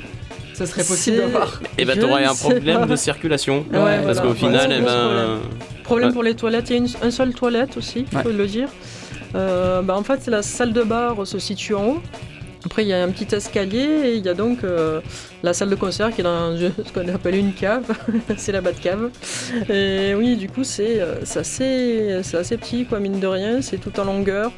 ça 0.54 0.66
serait 0.66 0.84
possible 0.86 1.18
d'avoir. 1.18 1.60
Et 1.78 1.84
bah 1.84 1.94
Je 1.96 2.00
t'aurais 2.02 2.24
un 2.24 2.34
problème 2.36 2.86
de 2.86 2.96
circulation. 2.96 3.66
Ouais, 3.74 4.00
parce 4.06 4.20
voilà. 4.20 4.22
qu'au 4.22 4.34
final, 4.36 4.72
eh 4.72 4.82
ben, 4.82 4.86
problème. 4.86 5.40
Problème 5.84 6.08
Ouais. 6.10 6.14
pour 6.14 6.24
les 6.24 6.36
toilettes, 6.36 6.70
il 6.70 6.74
y 6.74 6.76
a 6.76 6.78
une, 6.78 6.88
un 7.02 7.12
seul 7.12 7.34
toilette 7.34 7.76
aussi, 7.76 8.06
il 8.10 8.18
Ouais. 8.18 8.24
faut 8.24 8.30
le 8.30 8.48
dire. 8.48 8.70
Euh, 9.36 9.82
bah, 9.82 9.96
en 9.96 10.04
fait, 10.04 10.28
la 10.28 10.42
salle 10.42 10.74
de 10.74 10.84
bar 10.84 11.26
se 11.26 11.40
situe 11.40 11.76
en 11.76 11.86
haut. 11.88 12.02
Après, 12.64 12.84
il 12.84 12.90
y 12.90 12.94
a 12.94 13.04
un 13.04 13.10
petit 13.10 13.34
escalier 13.34 13.88
et 14.06 14.16
il 14.18 14.26
y 14.26 14.30
a 14.30 14.36
donc 14.36 14.64
euh, 14.64 15.02
la 15.42 15.52
salle 15.52 15.72
de 15.72 15.76
concert 15.76 16.14
qui 16.14 16.22
est 16.22 16.24
dans 16.24 16.56
ce 16.56 16.94
qu'on 16.94 17.08
appelle 17.08 17.36
une 17.36 17.54
cave. 17.54 17.92
c'est 18.38 18.52
la 18.52 18.62
bas 18.62 18.72
de 18.72 18.80
cave. 18.80 19.10
Et 19.70 20.14
oui, 20.16 20.36
du 20.36 20.48
coup, 20.48 20.64
c'est 20.64 21.02
euh, 21.02 21.16
assez, 21.36 22.22
assez 22.34 22.58
petit, 22.58 22.86
quoi, 22.86 23.00
mine 23.00 23.20
de 23.20 23.28
rien. 23.28 23.62
C'est 23.62 23.78
tout 23.78 24.00
en 24.00 24.04
longueur 24.04 24.52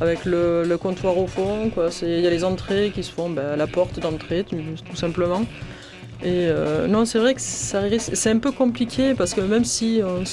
avec 0.00 0.24
le, 0.26 0.76
comptoir 0.76 1.16
au 1.16 1.26
fond. 1.26 1.70
Il 2.02 2.20
y 2.20 2.26
a 2.26 2.30
les 2.30 2.44
entrées 2.44 2.92
qui 2.94 3.02
se 3.02 3.12
font 3.12 3.30
bah, 3.30 3.54
à 3.54 3.56
la 3.56 3.66
porte 3.66 3.98
d'entrée, 3.98 4.44
tout, 4.44 4.96
simplement. 4.96 5.44
Et 6.22 6.48
non, 6.88 7.04
c'est 7.04 7.18
vrai 7.18 7.34
que 7.34 7.40
c'est 7.40 8.30
un 8.30 8.38
peu 8.38 8.52
compliqué 8.52 9.14
parce 9.14 9.34
que 9.34 9.40
même 9.40 9.64
si 9.64 10.00
on, 10.04 10.24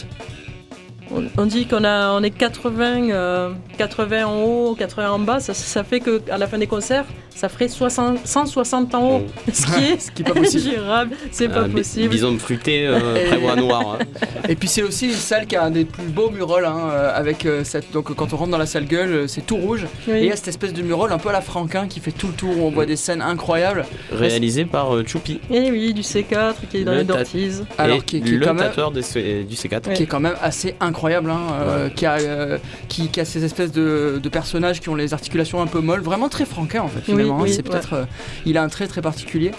on, 1.12 1.46
dit 1.46 1.66
qu'on 1.68 1.86
on 1.86 2.24
est 2.24 2.32
80, 2.32 3.10
euh, 3.10 3.52
80 3.78 4.26
en 4.26 4.44
haut, 4.44 4.76
80 4.76 5.12
en 5.12 5.20
bas, 5.20 5.40
ça, 5.40 5.54
ça 5.54 5.84
fait 5.84 6.00
qu'à 6.00 6.38
la 6.38 6.48
fin 6.48 6.58
des 6.58 6.68
concerts, 6.68 7.06
ça 7.36 7.50
ferait 7.50 7.68
60, 7.68 8.20
160 8.26 8.96
en 8.96 9.02
haut. 9.04 9.20
bon, 9.20 9.26
Ce 9.54 9.66
qui 9.66 9.84
est, 9.84 10.00
Ce 10.06 10.12
qui 10.12 10.22
est 10.22 10.26
pas 10.26 10.32
possible. 10.34 10.70
ingérable, 10.70 11.16
c'est 11.32 11.50
pas 11.50 11.60
euh, 11.64 11.68
possible. 11.70 12.10
Bison 12.10 12.38
fruité, 12.40 12.88
euh, 12.88 13.28
prévoit 13.28 13.56
noir. 13.56 13.98
hein. 14.02 14.06
Et 14.50 14.56
puis 14.56 14.68
c'est 14.68 14.84
aussi 14.84 15.08
une 15.08 15.14
salle 15.14 15.46
qui 15.48 15.56
a 15.56 15.64
un 15.64 15.72
des 15.72 15.86
plus 15.86 16.04
beaux 16.06 16.30
murals, 16.30 16.66
hein, 16.66 16.90
euh, 16.92 17.12
avec 17.14 17.46
euh, 17.46 17.64
cette. 17.64 17.92
Donc 17.92 18.14
quand 18.16 18.34
on 18.34 18.38
rentre 18.38 18.52
dans 18.52 18.58
la 18.58 18.66
salle 18.66 18.86
gueule, 18.86 19.12
euh, 19.12 19.28
c'est 19.28 19.46
tout 19.46 19.58
rouge. 19.58 19.86
Oui. 20.08 20.14
Et 20.16 20.20
il 20.22 20.26
y 20.28 20.32
a 20.32 20.36
cette 20.36 20.48
espèce 20.50 20.74
de 20.74 20.82
mural 20.82 21.12
un 21.12 21.18
peu 21.18 21.30
à 21.30 21.34
la 21.34 21.42
Franquin 21.42 21.88
qui 21.88 22.00
fait 22.00 22.12
tout 22.12 22.28
le 22.28 22.34
tour 22.34 22.58
où 22.58 22.62
on 22.66 22.72
voit 22.72 22.86
des 22.86 22.96
scènes 22.96 23.22
incroyables. 23.22 23.86
Réalisé 24.12 24.66
par 24.66 24.96
euh, 24.96 25.04
Choupi, 25.06 25.40
Et 25.52 25.72
oui, 25.72 25.94
du 25.94 26.02
C4 26.02 26.54
qui 26.70 26.78
est 26.78 26.84
dans 26.84 26.92
Le 26.92 27.00
les 27.00 27.04
d'ortiz. 27.04 27.66
Alors 27.78 28.04
qui, 28.06 28.22
qui 28.22 28.30
est 28.36 28.38
le 28.38 28.46
quand 28.46 28.54
même. 28.54 28.64
tatoueur 28.66 28.92
des 28.92 29.02
C- 29.02 29.46
du 29.48 29.56
C4. 29.56 29.94
qui 29.94 30.04
est 30.04 30.06
quand 30.06 30.20
même 30.20 30.36
assez 30.42 30.76
incroyable, 30.80 31.30
hein, 31.32 31.40
euh, 31.62 31.90
qui, 31.90 32.06
a, 32.06 32.14
euh, 32.20 32.58
qui, 32.88 33.10
qui 33.10 33.20
a 33.20 33.26
ces 33.26 33.44
espèces 33.44 33.72
de, 33.72 34.20
de 34.22 34.30
personnages 34.30 34.80
qui 34.80 34.90
ont 34.90 34.96
les 34.96 35.14
articulations 35.14 35.62
un 35.62 35.68
peu 35.68 35.80
molles, 35.80 36.02
vraiment 36.02 36.30
très 36.30 36.46
franquin 36.46 36.82
en 36.84 36.88
fait 36.88 37.02
finalement. 37.02 37.24
oui, 37.24 37.25
hein, 37.32 37.38
c'est 37.56 37.64
peut-être, 37.64 37.94
euh, 37.94 38.06
il 38.46 38.58
a 38.58 38.64
un 38.64 38.68
trait 38.70 38.88
très 38.88 39.02
particulier. 39.02 39.52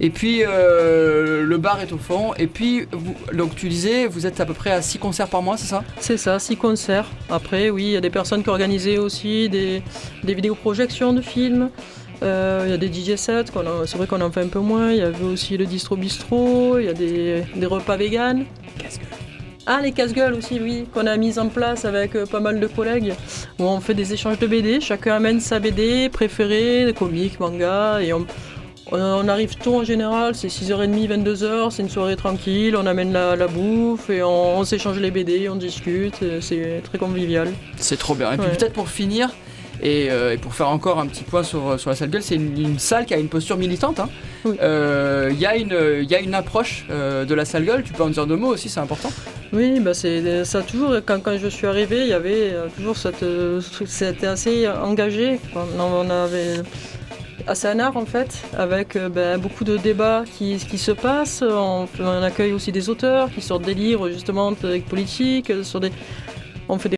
Et 0.00 0.10
puis 0.10 0.42
euh, 0.46 1.42
le 1.42 1.58
bar 1.58 1.80
est 1.80 1.92
au 1.92 1.98
fond. 1.98 2.32
Et 2.38 2.46
puis 2.46 2.86
vous- 2.92 3.16
donc 3.36 3.54
tu 3.56 3.68
disais, 3.68 4.06
vous 4.06 4.26
êtes 4.26 4.40
à 4.40 4.46
peu 4.46 4.54
près 4.54 4.70
à 4.70 4.80
6 4.82 4.98
concerts 4.98 5.28
par 5.28 5.42
mois, 5.42 5.56
c'est 5.56 5.66
ça? 5.66 5.82
C'est 5.98 6.16
ça, 6.16 6.38
six 6.38 6.56
concerts. 6.56 7.06
Après, 7.30 7.70
oui, 7.70 7.84
il 7.86 7.90
y 7.92 7.96
a 7.96 8.00
des 8.00 8.10
personnes 8.10 8.42
qui 8.42 8.50
organisaient 8.50 8.98
aussi 8.98 9.48
des, 9.48 9.82
des 10.22 10.34
vidéoprojections 10.34 11.12
de 11.12 11.20
films. 11.20 11.70
Euh, 12.22 12.62
Il 12.66 12.70
y 12.70 12.74
a 12.74 12.76
des 12.76 12.88
DJ 12.92 13.14
sets, 13.16 13.44
c'est 13.86 13.96
vrai 13.96 14.06
qu'on 14.08 14.20
en 14.20 14.30
fait 14.32 14.40
un 14.42 14.48
peu 14.48 14.58
moins. 14.58 14.90
Il 14.90 14.98
y 14.98 15.02
avait 15.02 15.24
aussi 15.24 15.56
le 15.56 15.66
distro 15.66 15.94
bistrot, 15.96 16.78
il 16.78 16.86
y 16.86 16.88
a 16.88 16.92
des, 16.92 17.42
des 17.54 17.66
repas 17.66 17.96
vegan. 17.96 18.44
Ah, 19.70 19.80
les 19.82 19.92
casse-gueules 19.92 20.32
aussi, 20.32 20.58
oui, 20.62 20.86
qu'on 20.94 21.06
a 21.06 21.14
mis 21.18 21.38
en 21.38 21.48
place 21.48 21.84
avec 21.84 22.16
euh, 22.16 22.24
pas 22.24 22.40
mal 22.40 22.58
de 22.58 22.66
collègues, 22.66 23.12
où 23.58 23.64
on 23.64 23.80
fait 23.80 23.92
des 23.92 24.14
échanges 24.14 24.38
de 24.38 24.46
BD. 24.46 24.80
Chacun 24.80 25.16
amène 25.16 25.40
sa 25.40 25.58
BD 25.58 26.08
préférée, 26.08 26.86
des 26.86 26.94
comics, 26.94 27.38
mangas, 27.38 28.00
et 28.00 28.14
on, 28.14 28.24
arrive 29.28 29.56
tôt 29.56 29.80
en 29.80 29.84
général, 29.84 30.34
c'est 30.34 30.48
6h30, 30.48 31.08
22h, 31.22 31.70
c'est 31.70 31.82
une 31.82 31.90
soirée 31.90 32.16
tranquille, 32.16 32.76
on 32.76 32.86
amène 32.86 33.12
la, 33.12 33.36
la 33.36 33.46
bouffe 33.46 34.08
et 34.08 34.22
on, 34.22 34.60
on 34.60 34.64
s'échange 34.64 34.98
les 35.00 35.10
BD, 35.10 35.50
on 35.50 35.56
discute, 35.56 36.22
et 36.22 36.40
c'est 36.40 36.80
très 36.82 36.96
convivial. 36.96 37.52
C'est 37.76 37.98
trop 37.98 38.14
bien. 38.14 38.32
Et 38.32 38.38
puis 38.38 38.46
Ouais. 38.46 38.56
peut-être 38.56 38.72
pour 38.72 38.88
finir. 38.88 39.28
Et, 39.82 40.10
euh, 40.10 40.32
et 40.32 40.38
pour 40.38 40.54
faire 40.54 40.68
encore 40.68 40.98
un 40.98 41.06
petit 41.06 41.22
point 41.24 41.42
sur, 41.42 41.78
sur 41.78 41.90
la 41.90 41.96
salle 41.96 42.10
gueule, 42.10 42.22
c'est 42.22 42.34
une, 42.34 42.58
une 42.58 42.78
salle 42.78 43.06
qui 43.06 43.14
a 43.14 43.18
une 43.18 43.28
posture 43.28 43.56
militante. 43.56 44.00
hein. 44.00 44.08
Oui. 44.44 44.56
Euh, 44.62 45.30
Il 45.32 45.38
y, 45.40 45.46
a 45.46 45.56
une- 45.56 45.76
il 46.02 46.10
y 46.10 46.14
a 46.14 46.20
une 46.20 46.34
approche 46.34 46.86
euh, 46.90 47.24
de 47.24 47.34
la 47.34 47.44
salle 47.44 47.64
gueule, 47.64 47.82
tu 47.84 47.92
peux 47.92 48.02
en 48.02 48.08
dire 48.10 48.26
deux 48.26 48.36
mots 48.36 48.48
aussi, 48.54 48.68
c'est 48.68 48.80
important. 48.80 49.10
Oui, 49.52 49.80
bah 49.80 49.94
c'est 49.94 50.44
ça 50.44 50.62
toujours 50.62 50.94
quand, 51.06 51.20
quand 51.22 51.38
je 51.38 51.48
suis 51.48 51.66
arrivé, 51.66 52.00
il 52.02 52.08
y 52.08 52.12
avait 52.12 52.50
euh, 52.52 52.66
toujours 52.76 52.96
cette 52.96 53.22
euh, 53.22 53.60
c'était 53.86 54.26
assez 54.26 54.68
engagé. 54.68 55.38
On, 55.54 56.10
avait 56.10 56.56
assez 57.46 57.66
un 57.68 57.78
art 57.78 57.96
en 57.96 58.04
fait, 58.04 58.42
avec 58.56 58.96
euh, 58.96 59.08
ben, 59.08 59.38
beaucoup 59.38 59.64
de 59.64 59.76
débats 59.76 60.24
qui, 60.38 60.56
qui 60.56 60.76
se 60.78 60.92
passent. 60.92 61.42
On, 61.48 61.86
on 62.00 62.22
accueille 62.22 62.52
aussi 62.52 62.72
des 62.72 62.88
auteurs 62.90 63.30
qui 63.30 63.40
sortent 63.40 63.64
des 63.64 63.74
livres 63.74 64.10
justement 64.10 64.52
avec 64.64 64.84
politique, 64.86 65.52
sur 65.62 65.78
des 65.80 65.90
on 66.70 66.78
fait 66.78 66.90
des 66.90 66.96